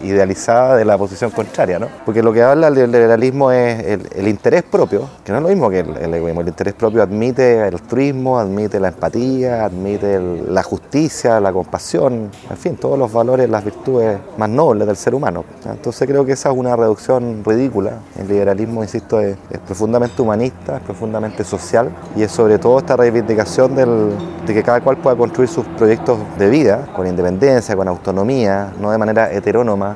idealizada 0.00 0.76
de 0.76 0.84
la 0.84 0.96
posición 0.98 1.30
contraria. 1.30 1.78
¿no? 1.78 1.88
Porque 2.04 2.22
lo 2.22 2.32
que 2.32 2.42
habla 2.42 2.68
el 2.68 2.74
liberalismo 2.74 3.50
es 3.50 4.00
el, 4.14 4.28
interés 4.28 4.62
propio, 4.62 5.08
que 5.24 5.32
no 5.32 5.38
es 5.38 5.42
lo 5.42 5.48
mismo 5.48 5.70
que 5.70 5.80
el, 5.80 6.14
egoísmo. 6.14 6.40
El 6.40 6.48
interés 6.48 6.74
propio 6.74 7.02
admite 7.02 7.68
el 7.68 7.74
altruismo, 7.74 8.38
admite 8.38 8.80
la 8.80 8.88
empatía, 8.88 9.64
admite 9.64 10.20
la 10.20 10.62
justicia, 10.62 11.40
la 11.40 11.52
compasión, 11.52 12.30
en 12.50 12.56
fin, 12.56 12.76
todos 12.76 12.98
los 12.98 13.12
valores, 13.12 13.48
las 13.48 13.64
virtudes 13.64 14.18
más 14.36 14.48
nobles 14.48 14.86
del 14.86 14.96
ser 14.96 15.14
humano. 15.14 15.44
Entonces 15.64 16.06
creo 16.08 16.24
que 16.24 16.32
esa 16.32 16.50
es 16.50 16.56
una 16.56 16.76
reducción 16.76 17.42
ridícula. 17.44 17.98
El 18.18 18.28
liberalismo, 18.28 18.82
insisto, 18.82 19.20
es, 19.20 19.36
profundamente 19.66 20.20
humanista, 20.22 20.76
es 20.76 20.82
profundamente 20.82 21.44
social 21.44 21.90
y 22.16 22.22
es 22.22 22.32
sobre 22.32 22.58
todo 22.58 22.78
esta 22.78 22.96
reivindicación 22.96 23.74
de 23.74 24.54
que 24.54 24.62
cada 24.62 24.80
cual 24.80 24.96
pueda 24.98 25.16
construir 25.16 25.48
sus 25.48 25.66
proyectos 25.66 26.18
de 26.38 26.48
vida 26.48 26.88
con 26.94 27.06
independencia, 27.06 27.76
con 27.76 27.88
autonomía, 27.88 28.72
no 28.80 28.90
de 28.90 28.98
manera 28.98 29.30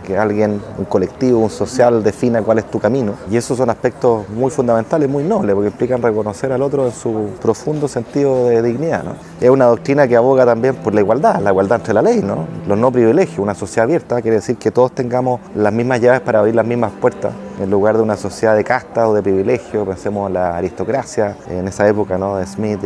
que 0.05 0.17
alguien, 0.17 0.61
un 0.79 0.85
colectivo, 0.85 1.41
un 1.41 1.51
social 1.51 2.03
defina 2.03 2.43
cuál 2.43 2.59
es 2.59 2.71
tu 2.71 2.79
camino. 2.79 3.15
Y 3.31 3.37
esos 3.37 3.57
son 3.59 3.71
aspectos 3.71 4.29
muy 4.29 4.51
fundamentales, 4.51 5.09
muy 5.09 5.25
nobles, 5.25 5.55
porque 5.55 5.71
implican 5.71 6.03
reconocer 6.03 6.53
al 6.53 6.63
otro 6.63 6.87
en 6.87 6.93
su 6.93 7.31
profundo 7.41 7.89
sentido 7.89 8.47
de 8.47 8.63
dignidad. 8.63 9.05
Es 9.41 9.51
una 9.51 9.67
doctrina 9.67 10.07
que 10.09 10.17
aboga 10.17 10.45
también 10.45 10.75
por 10.77 10.95
la 10.95 11.01
igualdad, 11.01 11.41
la 11.41 11.51
igualdad 11.51 11.81
entre 11.81 11.95
la 11.95 12.03
ley, 12.03 12.25
los 12.67 12.79
no 12.79 12.91
privilegios. 12.91 13.39
Una 13.39 13.55
sociedad 13.55 13.85
abierta 13.85 14.21
quiere 14.23 14.37
decir 14.37 14.57
que 14.57 14.71
todos 14.71 14.93
tengamos 14.93 15.41
las 15.55 15.73
mismas 15.73 16.01
llaves 16.01 16.21
para 16.21 16.41
abrir 16.41 16.55
las 16.55 16.67
mismas 16.67 16.93
puertas 17.01 17.33
en 17.61 17.71
lugar 17.71 17.97
de 17.97 18.03
una 18.03 18.17
sociedad 18.17 18.57
de 18.57 18.65
casta 18.65 19.09
o 19.09 19.15
de 19.15 19.23
privilegio, 19.23 19.85
pensemos 19.85 20.29
en 20.29 20.35
la 20.35 20.57
aristocracia, 20.57 21.37
en 21.49 21.69
esa 21.69 21.87
época 21.89 22.19
¿no? 22.19 22.37
de 22.37 22.47
Smith 22.47 22.81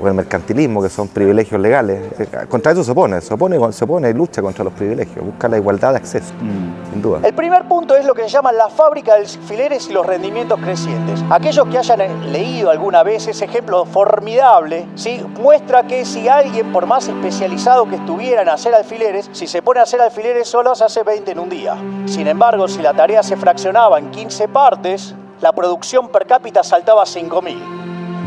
o 0.00 0.08
el 0.08 0.14
mercantilismo, 0.14 0.82
que 0.82 0.88
son 0.88 1.08
privilegios 1.08 1.60
legales. 1.60 2.00
Eh, 2.18 2.26
contra 2.48 2.72
eso 2.72 2.84
se 2.84 2.90
opone, 2.90 3.20
se 3.20 3.34
opone, 3.34 3.72
se 3.72 3.84
opone 3.84 4.10
y 4.10 4.12
lucha 4.12 4.42
contra 4.42 4.64
los 4.64 4.72
privilegios, 4.72 5.24
busca 5.24 5.48
la 5.48 5.56
igualdad 5.56 5.92
de 5.92 5.96
acceso, 5.98 6.32
mm. 6.34 6.92
sin 6.92 7.02
duda. 7.02 7.20
El 7.22 7.34
primer 7.34 7.66
punto 7.68 7.96
es 7.96 8.04
lo 8.04 8.14
que 8.14 8.22
se 8.22 8.28
llama 8.28 8.52
la 8.52 8.68
fábrica 8.68 9.14
de 9.14 9.20
alfileres 9.20 9.88
y 9.88 9.92
los 9.92 10.06
rendimientos 10.06 10.60
crecientes. 10.60 11.22
Aquellos 11.30 11.66
que 11.68 11.78
hayan 11.78 12.32
leído 12.32 12.70
alguna 12.70 13.02
vez 13.02 13.26
ese 13.28 13.44
ejemplo 13.44 13.84
formidable, 13.84 14.86
¿sí? 14.94 15.24
muestra 15.38 15.84
que 15.84 16.04
si 16.04 16.28
alguien, 16.28 16.72
por 16.72 16.86
más 16.86 17.08
especializado 17.08 17.88
que 17.88 17.96
estuviera 17.96 18.42
en 18.42 18.48
hacer 18.48 18.74
alfileres, 18.74 19.28
si 19.32 19.46
se 19.46 19.62
pone 19.62 19.80
a 19.80 19.84
hacer 19.84 20.00
alfileres 20.00 20.48
solos, 20.48 20.82
hace 20.82 21.02
20 21.02 21.30
en 21.30 21.38
un 21.38 21.48
día. 21.48 21.76
Sin 22.06 22.26
embargo, 22.26 22.68
si 22.68 22.82
la 22.82 22.94
tarea 22.94 23.22
se 23.22 23.36
fraccionaba 23.36 23.98
en 23.98 24.09
15 24.10 24.48
partes, 24.48 25.14
la 25.40 25.52
producción 25.52 26.08
per 26.08 26.26
cápita 26.26 26.62
saltaba 26.62 27.02
a 27.02 27.06
5.000. 27.06 27.79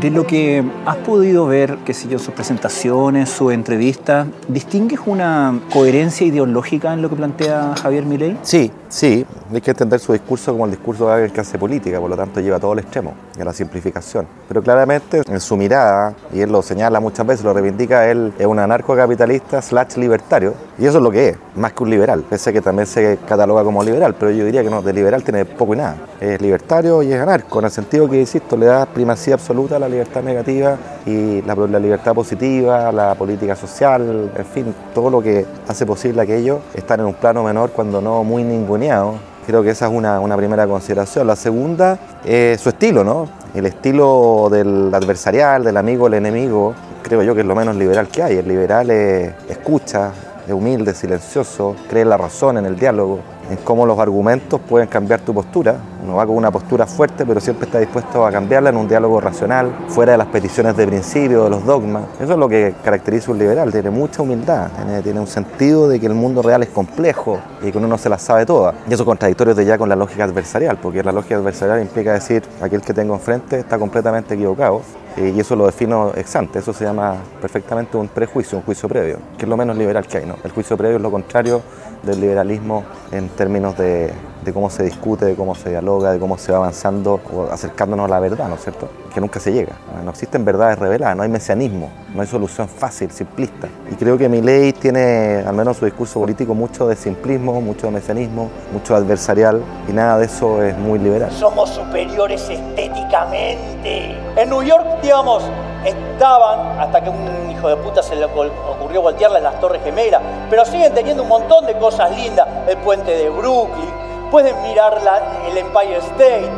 De 0.04 0.10
lo 0.10 0.26
que 0.26 0.62
has 0.84 0.96
podido 0.96 1.46
ver, 1.46 1.78
qué 1.86 1.94
sé 1.94 2.08
yo, 2.08 2.18
sus 2.18 2.34
presentaciones, 2.34 3.30
su 3.30 3.50
entrevista, 3.50 4.26
¿distingues 4.48 5.00
una 5.06 5.58
coherencia 5.72 6.26
ideológica 6.26 6.92
en 6.92 7.00
lo 7.00 7.08
que 7.08 7.16
plantea 7.16 7.72
Javier 7.80 8.04
Milei? 8.04 8.36
Sí, 8.42 8.70
sí. 8.90 9.24
Hay 9.50 9.62
que 9.62 9.70
entender 9.70 9.98
su 10.00 10.12
discurso 10.12 10.52
como 10.52 10.66
el 10.66 10.72
discurso 10.72 11.08
de 11.08 11.32
hace 11.34 11.58
política, 11.58 12.00
por 12.00 12.10
lo 12.10 12.16
tanto 12.16 12.40
lleva 12.40 12.60
todo 12.60 12.74
el 12.74 12.80
extremo, 12.80 13.14
a 13.40 13.44
la 13.44 13.54
simplificación. 13.54 14.26
Pero 14.46 14.62
claramente 14.62 15.22
en 15.26 15.40
su 15.40 15.56
mirada, 15.56 16.14
y 16.34 16.40
él 16.40 16.52
lo 16.52 16.60
señala 16.60 17.00
muchas 17.00 17.26
veces, 17.26 17.42
lo 17.42 17.54
reivindica, 17.54 18.10
él 18.10 18.34
es 18.38 18.44
un 18.44 18.58
anarcocapitalista 18.58 19.62
slash 19.62 19.96
libertario, 19.96 20.52
y 20.78 20.84
eso 20.84 20.98
es 20.98 21.02
lo 21.02 21.10
que 21.10 21.30
es, 21.30 21.36
más 21.56 21.72
que 21.72 21.82
un 21.82 21.88
liberal, 21.88 22.24
pese 22.28 22.50
a 22.50 22.52
que 22.52 22.60
también 22.60 22.86
se 22.86 23.18
cataloga 23.26 23.64
como 23.64 23.82
liberal, 23.82 24.14
pero 24.18 24.32
yo 24.32 24.44
diría 24.44 24.62
que 24.62 24.68
no, 24.68 24.82
de 24.82 24.92
liberal 24.92 25.22
tiene 25.22 25.46
poco 25.46 25.72
y 25.72 25.78
nada. 25.78 25.96
Es 26.20 26.42
libertario 26.42 27.02
y 27.02 27.10
es 27.10 27.20
anarco, 27.20 27.58
en 27.60 27.64
el 27.64 27.70
sentido 27.70 28.10
que, 28.10 28.20
insisto, 28.20 28.54
le 28.54 28.66
da 28.66 28.84
primacía 28.84 29.34
absoluta 29.34 29.76
a 29.76 29.78
la 29.78 29.93
libertad 29.94 30.22
negativa 30.22 30.76
y 31.06 31.42
la, 31.42 31.54
libertad 31.78 32.14
positiva, 32.14 32.92
la 32.92 33.14
política 33.14 33.56
social, 33.56 34.30
en 34.36 34.44
fin, 34.44 34.74
todo 34.94 35.10
lo 35.10 35.22
que 35.22 35.46
hace 35.68 35.86
posible 35.86 36.22
aquello, 36.22 36.60
estar 36.74 37.00
en 37.00 37.06
un 37.06 37.14
plano 37.14 37.42
menor 37.42 37.70
cuando 37.70 38.00
no 38.00 38.24
muy 38.24 38.42
ninguneado. 38.42 39.14
Creo 39.46 39.62
que 39.62 39.70
esa 39.70 39.86
es 39.86 39.92
una, 39.92 40.20
una 40.20 40.36
primera 40.36 40.66
consideración. 40.66 41.26
La 41.26 41.36
segunda 41.36 41.98
es 42.24 42.60
su 42.60 42.70
estilo, 42.70 43.04
¿no? 43.04 43.28
El 43.54 43.66
estilo 43.66 44.48
del 44.50 44.92
adversarial, 44.92 45.64
del 45.64 45.76
amigo, 45.76 46.06
el 46.06 46.14
enemigo, 46.14 46.74
creo 47.02 47.22
yo 47.22 47.34
que 47.34 47.42
es 47.42 47.46
lo 47.46 47.54
menos 47.54 47.76
liberal 47.76 48.08
que 48.08 48.22
hay. 48.22 48.38
El 48.38 48.48
liberal 48.48 48.90
es, 48.90 49.32
escucha, 49.48 50.12
es 50.46 50.52
humilde, 50.52 50.94
silencioso, 50.94 51.76
cree 51.88 52.02
en 52.02 52.08
la 52.08 52.16
razón, 52.16 52.58
en 52.58 52.66
el 52.66 52.76
diálogo, 52.76 53.20
en 53.50 53.56
cómo 53.58 53.86
los 53.86 53.98
argumentos 53.98 54.60
pueden 54.60 54.88
cambiar 54.88 55.20
tu 55.20 55.32
postura. 55.34 55.76
Uno 56.04 56.16
va 56.16 56.26
con 56.26 56.36
una 56.36 56.50
postura 56.50 56.86
fuerte, 56.86 57.24
pero 57.24 57.40
siempre 57.40 57.64
está 57.64 57.78
dispuesto 57.78 58.26
a 58.26 58.30
cambiarla 58.30 58.68
en 58.68 58.76
un 58.76 58.86
diálogo 58.86 59.20
racional, 59.20 59.72
fuera 59.88 60.12
de 60.12 60.18
las 60.18 60.26
peticiones 60.26 60.76
de 60.76 60.86
principio, 60.86 61.44
de 61.44 61.50
los 61.50 61.64
dogmas. 61.64 62.04
Eso 62.20 62.34
es 62.34 62.38
lo 62.38 62.46
que 62.46 62.74
caracteriza 62.84 63.32
un 63.32 63.38
liberal, 63.38 63.72
tiene 63.72 63.88
mucha 63.88 64.20
humildad, 64.20 64.68
tiene, 65.02 65.18
un 65.18 65.26
sentido 65.26 65.88
de 65.88 65.98
que 65.98 66.06
el 66.06 66.14
mundo 66.14 66.42
real 66.42 66.62
es 66.62 66.68
complejo 66.68 67.38
y 67.62 67.72
que 67.72 67.78
uno 67.78 67.88
no 67.88 67.96
se 67.96 68.10
la 68.10 68.18
sabe 68.18 68.44
toda. 68.44 68.74
Y 68.86 68.92
eso 68.92 69.02
es 69.02 69.06
contradictorio 69.06 69.54
de 69.54 69.64
ya 69.64 69.78
con 69.78 69.88
la 69.88 69.96
lógica 69.96 70.24
adversarial, 70.24 70.76
porque 70.76 71.02
la 71.02 71.12
lógica 71.12 71.36
adversarial 71.36 71.80
implica 71.80 72.12
decir, 72.12 72.42
aquel 72.60 72.82
que 72.82 72.92
tengo 72.92 73.14
enfrente 73.14 73.60
está 73.60 73.78
completamente 73.78 74.34
equivocado, 74.34 74.82
y 75.16 75.40
eso 75.40 75.56
lo 75.56 75.64
defino 75.64 76.12
ex 76.16 76.36
ante, 76.36 76.58
eso 76.58 76.72
se 76.72 76.84
llama 76.84 77.16
perfectamente 77.40 77.96
un 77.96 78.08
prejuicio, 78.08 78.58
un 78.58 78.64
juicio 78.64 78.88
previo, 78.88 79.18
que 79.38 79.44
es 79.44 79.48
lo 79.48 79.56
menos 79.56 79.76
liberal 79.78 80.06
que 80.06 80.18
hay. 80.18 80.26
¿no? 80.26 80.36
El 80.44 80.50
juicio 80.50 80.76
previo 80.76 80.96
es 80.96 81.02
lo 81.02 81.10
contrario 81.10 81.62
del 82.02 82.20
liberalismo 82.20 82.84
en 83.12 83.28
términos 83.30 83.78
de, 83.78 84.12
de, 84.44 84.52
cómo 84.52 84.70
se 84.70 84.82
discute, 84.82 85.24
de 85.24 85.34
cómo 85.34 85.54
se 85.54 85.70
dialoga, 85.70 86.12
de 86.12 86.18
cómo 86.18 86.38
se 86.38 86.52
va 86.52 86.58
avanzando 86.58 87.20
o 87.32 87.48
acercándonos 87.50 88.06
a 88.06 88.08
la 88.08 88.20
verdad, 88.20 88.48
¿no 88.48 88.54
es 88.54 88.62
cierto? 88.62 88.88
Que 89.12 89.20
nunca 89.20 89.40
se 89.40 89.52
llega. 89.52 89.72
No 90.04 90.10
existen 90.10 90.44
verdades 90.44 90.78
reveladas, 90.78 91.16
no 91.16 91.22
hay 91.22 91.28
mesianismo, 91.28 91.90
no 92.14 92.20
hay 92.20 92.26
solución 92.26 92.68
fácil, 92.68 93.10
simplista. 93.10 93.68
Y 93.90 93.94
creo 93.94 94.18
que 94.18 94.28
mi 94.28 94.40
ley 94.40 94.72
tiene, 94.72 95.44
al 95.46 95.54
menos 95.54 95.76
su 95.76 95.84
discurso 95.84 96.20
político, 96.20 96.54
mucho 96.54 96.86
de 96.86 96.96
simplismo, 96.96 97.60
mucho 97.60 97.86
de 97.86 97.92
mesianismo, 97.92 98.50
mucho 98.72 98.94
adversarial 98.94 99.62
y 99.88 99.92
nada 99.92 100.18
de 100.18 100.26
eso 100.26 100.62
es 100.62 100.76
muy 100.76 100.98
liberal. 100.98 101.30
Somos 101.32 101.70
superiores 101.70 102.48
estéticamente. 102.48 104.16
En 104.36 104.50
New 104.50 104.62
York, 104.62 105.00
digamos, 105.02 105.44
estaban, 105.84 106.80
hasta 106.80 107.02
que 107.02 107.10
un 107.10 107.50
hijo 107.50 107.68
de 107.68 107.76
puta 107.76 108.02
se 108.02 108.16
le 108.16 108.24
ocurrió 108.24 109.02
voltearla 109.02 109.38
en 109.38 109.44
las 109.44 109.60
Torres 109.60 109.82
Gemelas, 109.84 110.22
pero 110.50 110.64
siguen 110.64 110.92
teniendo 110.94 111.22
un 111.22 111.28
montón 111.28 111.66
de 111.66 111.74
cosas 111.78 112.10
lindas, 112.16 112.46
el 112.68 112.76
puente 112.78 113.10
de 113.10 113.30
Brooklyn, 113.30 114.03
pueden 114.34 114.60
mirar 114.62 115.00
el 115.48 115.56
Empire 115.56 115.98
State, 115.98 116.50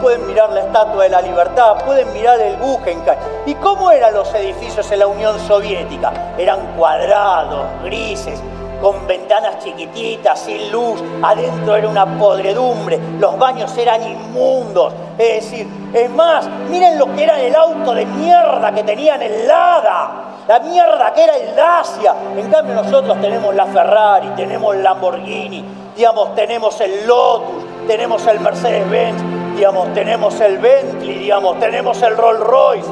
pueden 0.00 0.28
mirar 0.28 0.48
la 0.52 0.60
Estatua 0.60 1.02
de 1.02 1.08
la 1.08 1.20
Libertad, 1.20 1.74
pueden 1.84 2.12
mirar 2.12 2.38
el 2.38 2.56
Guggenheim. 2.58 3.18
¿Y 3.46 3.54
cómo 3.56 3.90
eran 3.90 4.14
los 4.14 4.32
edificios 4.32 4.88
en 4.92 5.00
la 5.00 5.08
Unión 5.08 5.36
Soviética? 5.40 6.12
Eran 6.38 6.76
cuadrados, 6.76 7.66
grises, 7.82 8.40
con 8.80 9.08
ventanas 9.08 9.58
chiquititas, 9.58 10.38
sin 10.38 10.70
luz, 10.70 11.02
adentro 11.20 11.74
era 11.74 11.88
una 11.88 12.06
podredumbre, 12.16 13.00
los 13.18 13.36
baños 13.36 13.76
eran 13.76 14.04
inmundos. 14.04 14.94
Es 15.18 15.50
decir, 15.50 15.66
es 15.92 16.08
más, 16.08 16.48
miren 16.70 16.96
lo 16.96 17.12
que 17.12 17.24
era 17.24 17.40
el 17.40 17.56
auto 17.56 17.92
de 17.92 18.06
mierda 18.06 18.72
que 18.72 18.84
tenían 18.84 19.20
el 19.20 19.48
Lada 19.48 20.22
la 20.46 20.60
mierda 20.60 21.12
que 21.12 21.24
era 21.24 21.36
el 21.36 21.56
Dacia. 21.56 22.14
En 22.36 22.48
cambio 22.52 22.76
nosotros 22.76 23.20
tenemos 23.20 23.52
la 23.52 23.66
Ferrari, 23.66 24.28
tenemos 24.36 24.76
Lamborghini, 24.76 25.64
digamos, 25.96 26.34
tenemos 26.34 26.78
el 26.80 27.06
Lotus, 27.06 27.64
tenemos 27.86 28.26
el 28.26 28.38
Mercedes-Benz, 28.40 29.56
digamos, 29.56 29.92
tenemos 29.94 30.38
el 30.40 30.58
Bentley, 30.58 31.18
digamos, 31.18 31.58
tenemos 31.58 32.02
el 32.02 32.16
Rolls 32.16 32.40
Royce. 32.40 32.90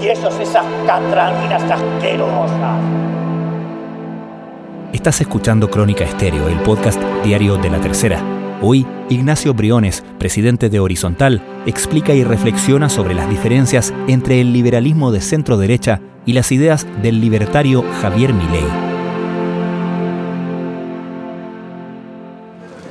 Y 0.00 0.08
es 0.08 0.18
esas 0.18 0.64
catraminas 0.86 1.62
asquerosas. 1.62 2.78
Estás 4.92 5.20
escuchando 5.20 5.70
Crónica 5.70 6.04
Estéreo, 6.04 6.48
el 6.48 6.58
podcast 6.60 7.00
diario 7.22 7.56
de 7.56 7.70
la 7.70 7.80
tercera. 7.80 8.20
Hoy, 8.62 8.86
Ignacio 9.10 9.54
Briones, 9.54 10.02
presidente 10.18 10.70
de 10.70 10.80
Horizontal, 10.80 11.42
explica 11.66 12.14
y 12.14 12.24
reflexiona 12.24 12.88
sobre 12.88 13.14
las 13.14 13.28
diferencias 13.28 13.92
entre 14.08 14.40
el 14.40 14.52
liberalismo 14.52 15.12
de 15.12 15.20
centro 15.20 15.56
derecha 15.56 16.00
y 16.24 16.32
las 16.32 16.50
ideas 16.50 16.86
del 17.02 17.20
libertario 17.20 17.84
Javier 18.00 18.32
Milei. 18.32 18.91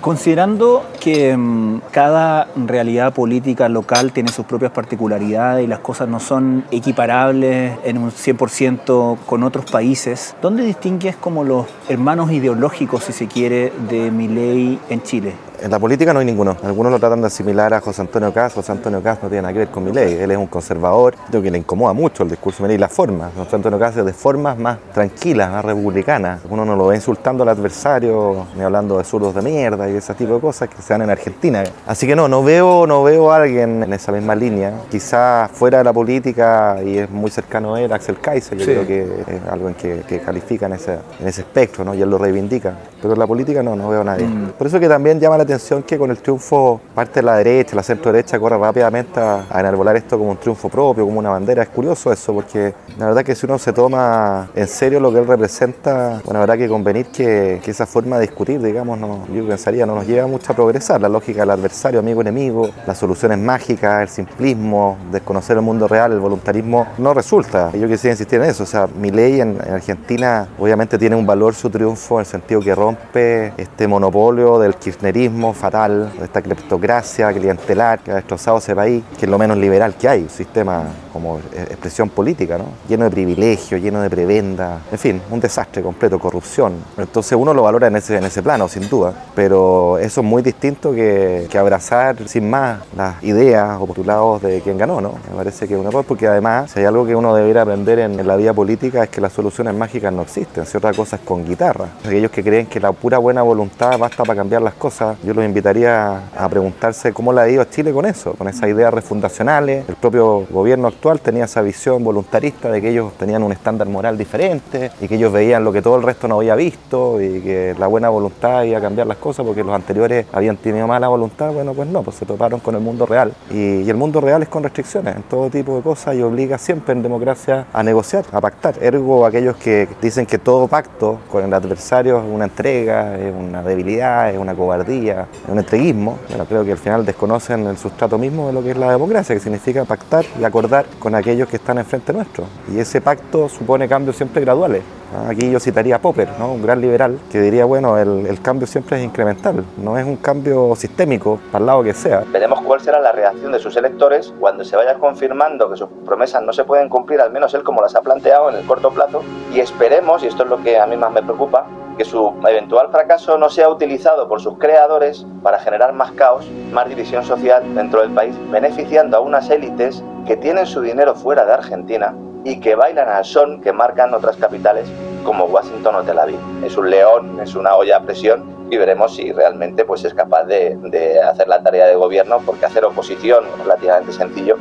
Considerando 0.02 0.84
que 1.00 1.38
mm, 1.38 1.82
cada 1.92 2.48
realidad 2.56 3.14
política 3.14 3.70
local 3.70 4.12
tiene 4.12 4.32
sus 4.32 4.48
propias 4.48 4.72
particularidades 4.72 5.64
y 5.64 5.68
las 5.68 5.78
cosas 5.78 6.10
no 6.10 6.20
son 6.20 6.66
equiparables 6.72 7.78
en 7.84 8.00
un 8.00 8.10
100% 8.10 9.20
con 9.28 9.44
otros 9.44 9.70
países, 9.70 10.36
¿dónde 10.42 10.64
distingues 10.64 11.16
como 11.16 11.44
los 11.44 11.68
hermanos 11.88 12.32
ideológicos, 12.32 13.04
si 13.04 13.14
se 13.14 13.28
quiere, 13.28 13.72
de 13.90 14.10
Milei 14.10 14.80
en 14.90 15.04
Chile? 15.04 15.51
En 15.62 15.70
la 15.70 15.78
política 15.78 16.12
no 16.12 16.20
hay 16.20 16.26
ninguno. 16.26 16.58
Algunos 16.64 16.92
lo 16.92 16.98
tratan 16.98 17.22
de 17.22 17.28
asimilar 17.28 17.72
a 17.72 17.82
José 17.82 18.02
Antonio 18.02 18.34
Caz. 18.34 18.56
José 18.56 18.72
Antonio 18.72 19.00
Caz 19.04 19.20
no 19.22 19.30
tiene 19.30 19.44
nada 19.44 19.54
que 19.54 19.60
ver 19.60 19.68
con 19.68 19.84
mi 19.84 19.92
ley. 19.92 20.18
Él 20.20 20.32
es 20.32 20.38
un 20.38 20.48
conservador. 20.48 21.14
Creo 21.30 21.40
que 21.40 21.52
le 21.52 21.60
incomoda 21.60 21.94
mucho 21.94 22.24
el 22.24 22.30
discurso 22.30 22.64
de 22.64 22.64
mi 22.64 22.68
ley 22.70 22.78
y 22.78 22.80
las 22.80 22.92
formas. 22.92 23.32
José 23.38 23.58
Antonio 23.58 23.78
Caz 23.78 23.96
es 23.96 24.04
de 24.04 24.12
formas 24.12 24.58
más 24.58 24.80
tranquilas, 24.92 25.52
más 25.52 25.64
republicanas. 25.64 26.42
Uno 26.50 26.66
no 26.66 26.76
lo 26.76 26.88
ve 26.88 26.96
insultando 26.96 27.44
al 27.44 27.50
adversario, 27.50 28.48
ni 28.58 28.64
hablando 28.64 28.98
de 28.98 29.04
zurdos 29.04 29.36
de 29.36 29.44
mierda 29.44 29.88
y 29.88 29.98
ese 29.98 30.16
tipo 30.16 30.34
de 30.34 30.40
cosas 30.40 30.68
que 30.68 30.82
se 30.82 30.96
dan 30.96 31.04
en 31.04 31.12
Argentina. 31.12 31.62
Así 31.86 32.08
que 32.08 32.16
no, 32.16 32.28
no 32.28 32.42
veo, 32.44 32.88
no 32.88 33.04
veo 33.04 33.32
a 33.32 33.36
alguien 33.36 33.84
en 33.84 33.94
esa 33.94 34.12
misma 34.12 34.34
línea. 34.34 34.74
Quizás 34.90 35.52
fuera 35.52 35.78
de 35.78 35.84
la 35.84 35.94
política 35.94 36.78
y 36.84 36.98
es 36.98 37.10
muy 37.12 37.30
cercano 37.30 37.76
a 37.76 37.82
él, 37.82 37.94
Axel 37.94 38.20
Kaiser. 38.20 38.58
Yo 38.58 38.66
creo 38.66 38.88
que 38.88 39.04
es 39.04 39.48
algo 39.48 39.72
que, 39.80 40.02
que 40.08 40.22
califica 40.22 40.66
en 40.66 40.74
ese, 40.74 40.98
en 41.20 41.28
ese 41.28 41.42
espectro, 41.42 41.86
¿no? 41.86 41.94
Y 41.94 42.02
él 42.02 42.10
lo 42.10 42.18
reivindica. 42.18 42.74
Pero 43.00 43.14
en 43.14 43.20
la 43.20 43.28
política 43.28 43.62
no, 43.62 43.76
no 43.76 43.90
veo 43.90 44.02
a 44.02 44.06
nadie. 44.06 44.26
Mm. 44.26 44.54
Por 44.58 44.66
eso 44.66 44.80
que 44.80 44.90
también 44.90 45.20
llama 45.20 45.38
la 45.38 45.44
atención 45.56 45.84
que 45.84 45.98
con 45.98 46.10
el 46.12 46.18
triunfo 46.18 46.80
parte 46.96 47.20
de 47.20 47.24
la 47.24 47.36
derecha, 47.36 47.76
la 47.76 47.84
centro 47.84 48.12
derecha 48.12 48.40
corre 48.40 48.58
rápidamente 48.58 49.20
a, 49.20 49.46
enarbolar 49.60 49.96
esto 49.96 50.18
como 50.18 50.32
un 50.32 50.38
triunfo 50.38 50.70
propio, 50.70 51.06
como 51.06 51.20
una 51.20 51.30
bandera. 51.30 51.64
Es 51.64 51.70
curioso 51.70 52.12
eso, 52.12 52.34
porque 52.34 52.74
la 52.98 53.08
verdad 53.08 53.24
que 53.24 53.36
si 53.36 53.46
uno 53.46 53.58
se 53.60 53.74
toma 53.74 54.50
en 54.56 54.68
serio 54.68 55.00
lo 55.00 55.12
que 55.12 55.20
él 55.20 55.28
representa, 55.28 56.22
bueno, 56.24 56.40
habrá 56.40 56.58
que 56.58 56.68
convenir 56.68 57.08
que, 57.08 57.60
que 57.64 57.72
esa 57.72 57.86
forma 57.86 58.18
de 58.18 58.28
discutir, 58.28 58.62
digamos, 58.62 58.98
no, 58.98 59.28
yo 59.34 59.48
pensaría, 59.48 59.86
no 59.86 59.96
nos 59.96 60.08
lleva 60.08 60.28
mucho 60.28 60.54
a 60.54 60.56
progresar. 60.56 61.02
La 61.02 61.10
lógica 61.10 61.42
del 61.42 61.52
adversario, 61.52 62.00
amigo-enemigo, 62.00 62.70
las 62.88 62.98
soluciones 62.98 63.38
mágicas, 63.38 64.02
el 64.02 64.10
simplismo, 64.10 64.98
desconocer 65.12 65.58
el 65.58 65.64
mundo 65.64 65.88
real, 65.88 66.14
el 66.14 66.20
voluntarismo, 66.20 66.88
no 66.98 67.14
resulta. 67.14 67.72
Yo 67.74 67.88
quisiera 67.88 68.14
insistir 68.14 68.40
en 68.40 68.50
eso. 68.50 68.64
O 68.64 68.68
sea, 68.68 68.88
mi 68.88 69.12
ley 69.12 69.42
en, 69.42 69.58
en 69.66 69.74
Argentina 69.74 70.48
obviamente 70.58 70.98
tiene 70.98 71.16
un 71.16 71.26
valor 71.26 71.56
su 71.56 71.70
triunfo 71.70 72.16
en 72.16 72.22
el 72.22 72.26
sentido 72.26 72.62
que 72.62 72.74
rompe 72.74 73.54
este 73.58 73.88
monopolio 73.88 74.60
del 74.60 74.76
kirchnerismo 74.76 75.41
fatal, 75.54 76.12
esta 76.22 76.42
cleptocracia 76.42 77.32
clientelar 77.34 78.00
que 78.00 78.12
ha 78.12 78.16
destrozado 78.16 78.60
ese 78.60 78.76
país, 78.76 79.04
que 79.18 79.26
es 79.26 79.32
lo 79.32 79.38
menos 79.38 79.58
liberal 79.58 79.96
que 79.96 80.08
hay, 80.08 80.24
un 80.24 80.30
sistema 80.30 80.84
como 81.12 81.40
expresión 81.54 82.10
política, 82.10 82.58
¿no? 82.58 82.66
lleno 82.88 83.06
de 83.06 83.12
privilegios, 83.12 83.82
lleno 83.82 84.02
de 84.02 84.10
prebenda, 84.10 84.80
en 84.92 84.98
fin, 84.98 85.22
un 85.30 85.40
desastre 85.40 85.82
completo, 85.82 86.20
corrupción. 86.20 86.74
Entonces 86.98 87.38
uno 87.38 87.54
lo 87.54 87.64
valora 87.64 87.88
en 87.88 87.96
ese, 87.98 88.18
en 88.18 88.24
ese 88.24 88.42
plano, 88.42 88.68
sin 88.68 88.88
duda, 88.88 89.14
pero 89.36 89.98
eso 89.98 90.22
es 90.22 90.28
muy 90.28 90.42
distinto 90.42 90.92
que, 90.94 91.50
abrazar 91.62 92.28
sin 92.28 92.50
más 92.50 92.80
las 92.98 93.22
ideas 93.24 93.78
o 93.80 93.86
postulados 93.86 94.42
de 94.42 94.62
quien 94.62 94.80
ganó, 94.80 95.00
¿no? 95.00 95.14
Me 95.30 95.36
parece 95.38 95.68
que 95.68 95.76
es 95.76 95.80
un 95.80 95.86
error 95.86 96.04
porque 96.08 96.28
además, 96.28 96.72
si 96.72 96.80
hay 96.80 96.86
algo 96.86 97.06
que 97.06 97.16
uno 97.16 97.36
debería 97.36 97.62
aprender 97.62 98.00
en, 98.00 98.20
en 98.20 98.26
la 98.26 98.36
vida 98.36 98.52
política 98.52 99.04
es 99.04 99.10
que 99.10 99.22
las 99.22 99.32
soluciones 99.32 99.76
mágicas 99.76 100.12
no 100.12 100.24
existen, 100.24 100.66
si 100.66 100.78
otra 100.78 100.92
cosa 100.92 101.18
es 101.18 101.22
con 101.22 101.46
guitarra. 101.46 101.86
Aquellos 102.04 102.32
que 102.32 102.44
creen 102.44 102.66
que 102.66 102.80
la 102.80 102.92
pura 102.94 103.20
buena 103.20 103.44
voluntad 103.44 103.98
basta 104.00 104.24
para 104.24 104.38
cambiar 104.38 104.64
las 104.64 104.74
cosas, 104.74 105.18
yo 105.24 105.31
los 105.34 105.46
invitaría 105.46 106.30
a 106.36 106.50
preguntarse 106.50 107.14
cómo 107.14 107.34
le 107.34 107.42
ha 107.42 107.50
ido 107.50 107.64
Chile 107.66 107.92
con 107.92 108.06
eso, 108.06 108.34
con 108.34 108.48
esas 108.48 108.70
ideas 108.70 108.94
refundacionales. 108.94 109.88
El 109.88 109.96
propio 109.96 110.46
gobierno 110.50 110.88
actual 110.88 111.20
tenía 111.20 111.46
esa 111.46 111.62
visión 111.62 112.04
voluntarista 112.04 112.70
de 112.70 112.82
que 112.82 112.90
ellos 112.90 113.14
tenían 113.18 113.44
un 113.44 113.52
estándar 113.52 113.88
moral 113.88 114.18
diferente 114.18 114.92
y 115.00 115.08
que 115.08 115.16
ellos 115.16 115.32
veían 115.32 115.64
lo 115.64 115.72
que 115.72 115.82
todo 115.82 115.98
el 115.98 116.04
resto 116.04 116.28
no 116.28 116.38
había 116.38 116.56
visto 116.56 117.22
y 117.22 117.42
que 117.42 117.76
la 117.78 117.88
buena 117.88 118.10
voluntad 118.10 118.64
iba 118.64 118.78
a 118.78 118.82
cambiar 118.82 119.08
las 119.08 119.18
cosas 119.18 119.46
porque 119.46 119.64
los 119.64 119.74
anteriores 119.74 120.26
habían 120.32 120.58
tenido 120.58 120.88
mala 120.88 121.08
voluntad. 121.08 121.52
Bueno, 121.52 121.74
pues 121.74 121.88
no, 121.88 122.04
pues 122.04 122.18
se 122.18 122.26
toparon 122.26 122.60
con 122.60 122.76
el 122.76 122.82
mundo 122.82 123.06
real. 123.06 123.34
Y, 123.50 123.82
y 123.82 123.90
el 123.90 123.98
mundo 123.98 124.22
real 124.22 124.42
es 124.42 124.50
con 124.50 124.64
restricciones 124.64 125.16
en 125.16 125.24
todo 125.24 125.50
tipo 125.50 125.76
de 125.76 125.82
cosas 125.82 126.16
y 126.16 126.22
obliga 126.22 126.58
siempre 126.58 126.94
en 126.94 127.04
democracia 127.04 127.68
a 127.74 127.84
negociar, 127.84 128.26
a 128.32 128.42
pactar. 128.42 128.76
Ergo, 128.82 129.26
aquellos 129.26 129.56
que 129.58 129.88
dicen 130.02 130.26
que 130.26 130.38
todo 130.38 130.68
pacto 130.68 131.20
con 131.30 131.44
el 131.44 131.54
adversario 131.54 132.20
es 132.20 132.26
una 132.28 132.46
entrega, 132.46 133.18
es 133.18 133.34
una 133.34 133.64
debilidad, 133.64 134.30
es 134.30 134.38
una 134.38 134.56
cobardía, 134.56 135.11
es 135.12 135.50
un 135.50 135.60
entreguismo. 135.60 136.18
Bueno, 136.30 136.46
creo 136.46 136.66
que 136.66 136.72
al 136.72 136.78
final 136.78 137.06
desconocen 137.06 137.68
el 137.68 137.78
sustrato 137.78 138.18
mismo 138.18 138.48
de 138.48 138.54
lo 138.54 138.64
que 138.64 138.72
es 138.72 138.78
la 138.78 138.92
democracia, 138.92 139.36
que 139.36 139.42
significa 139.42 139.86
pactar 139.86 140.26
y 140.40 140.44
acordar 140.44 140.86
con 141.00 141.16
aquellos 141.16 141.48
que 141.48 141.58
están 141.58 141.78
enfrente 141.78 142.14
nuestro. 142.14 142.46
Y 142.74 142.80
ese 142.80 143.02
pacto 143.02 143.50
supone 143.50 143.88
cambios 143.88 144.16
siempre 144.16 144.42
graduales. 144.42 144.84
Aquí 145.28 145.52
yo 145.52 145.60
citaría 145.60 145.98
a 145.98 146.00
Popper, 146.00 146.30
¿no? 146.40 146.54
un 146.54 146.62
gran 146.62 146.80
liberal, 146.80 147.20
que 147.30 147.42
diría, 147.42 147.66
bueno, 147.66 147.98
el, 147.98 148.40
cambio 148.42 148.66
siempre 148.66 148.98
es 148.98 149.04
incremental, 149.04 149.64
no 149.78 149.98
es 149.98 150.06
un 150.06 150.16
cambio 150.16 150.74
sistémico, 150.78 151.38
para 151.52 151.62
el 151.62 151.66
lado 151.66 151.84
que 151.84 151.94
sea. 151.94 152.24
Cuál 152.72 152.80
será 152.80 153.02
la 153.02 153.12
reacción 153.12 153.52
de 153.52 153.60
sus 153.60 153.76
electores 153.76 154.34
cuando 154.40 154.64
se 154.64 154.78
vaya 154.78 154.94
confirmando 154.94 155.70
que 155.70 155.76
sus 155.76 155.90
promesas 156.06 156.42
no 156.42 156.54
se 156.54 156.64
pueden 156.64 156.88
cumplir, 156.88 157.20
al 157.20 157.30
menos 157.30 157.54
él 157.54 157.64
como 157.64 157.82
las 157.82 157.96
ha 157.96 158.02
planteado 158.02 158.50
en 158.50 158.56
el 158.56 158.66
corto 158.66 158.92
plazo, 158.92 159.24
y 159.54 159.60
esperemos, 159.60 160.24
y 160.24 160.28
esto 160.28 160.44
es 160.44 160.50
lo 160.50 160.64
que 160.64 160.80
a 160.80 160.86
mí 160.86 160.96
más 160.96 161.12
me 161.12 161.22
preocupa, 161.22 161.66
que 161.98 162.06
su 162.06 162.34
eventual 162.48 162.88
fracaso 162.90 163.38
no 163.38 163.50
sea 163.50 163.68
utilizado 163.68 164.30
por 164.30 164.40
sus 164.40 164.58
creadores 164.58 165.26
para 165.44 165.60
generar 165.60 165.92
más 165.92 166.14
caos, 166.14 166.50
más 166.72 166.88
división 166.88 167.26
social 167.26 167.76
dentro 167.76 168.04
del 168.04 168.12
país, 168.12 168.34
beneficiando 168.50 169.18
a 169.18 169.20
unas 169.20 169.50
élites 169.50 170.02
que 170.26 170.38
tienen 170.38 170.66
su 170.66 170.80
dinero 170.80 171.14
fuera 171.14 171.44
de 171.44 171.52
Argentina 171.52 172.16
y 172.46 172.62
que 172.62 172.76
bailan 172.76 173.10
al 173.10 173.26
son 173.26 173.60
que 173.60 173.74
marcan 173.74 174.14
otras 174.14 174.38
capitales 174.38 174.90
como 175.26 175.44
Washington 175.44 175.96
o 175.96 176.04
Tel 176.04 176.20
Aviv. 176.20 176.40
Es 176.64 176.78
un 176.78 176.90
león, 176.90 177.38
es 177.42 177.54
una 177.54 177.76
olla 177.76 177.98
a 177.98 178.02
presión 178.04 178.61
y 178.72 178.78
veremos 178.78 179.14
si 179.14 179.34
realmente 179.34 179.84
pues, 179.84 180.06
es 180.06 180.14
capaz 180.14 180.46
de, 180.46 180.78
de 180.84 181.20
hacer 181.20 181.48
la 181.50 181.62
tarea 181.62 181.88
de 181.88 181.96
gobierno, 181.96 182.40
porque 182.46 182.66
hacer 182.66 182.86
oposición 182.86 183.46
es 183.46 183.60
relativamente 183.60 184.14
sencillo, 184.14 184.58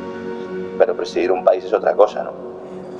pero 0.77 0.93
presidir 0.95 1.31
un 1.31 1.45
país 1.45 1.63
es 1.63 1.73
otra 1.73 1.93
cosa, 1.93 2.23
¿no? 2.23 2.50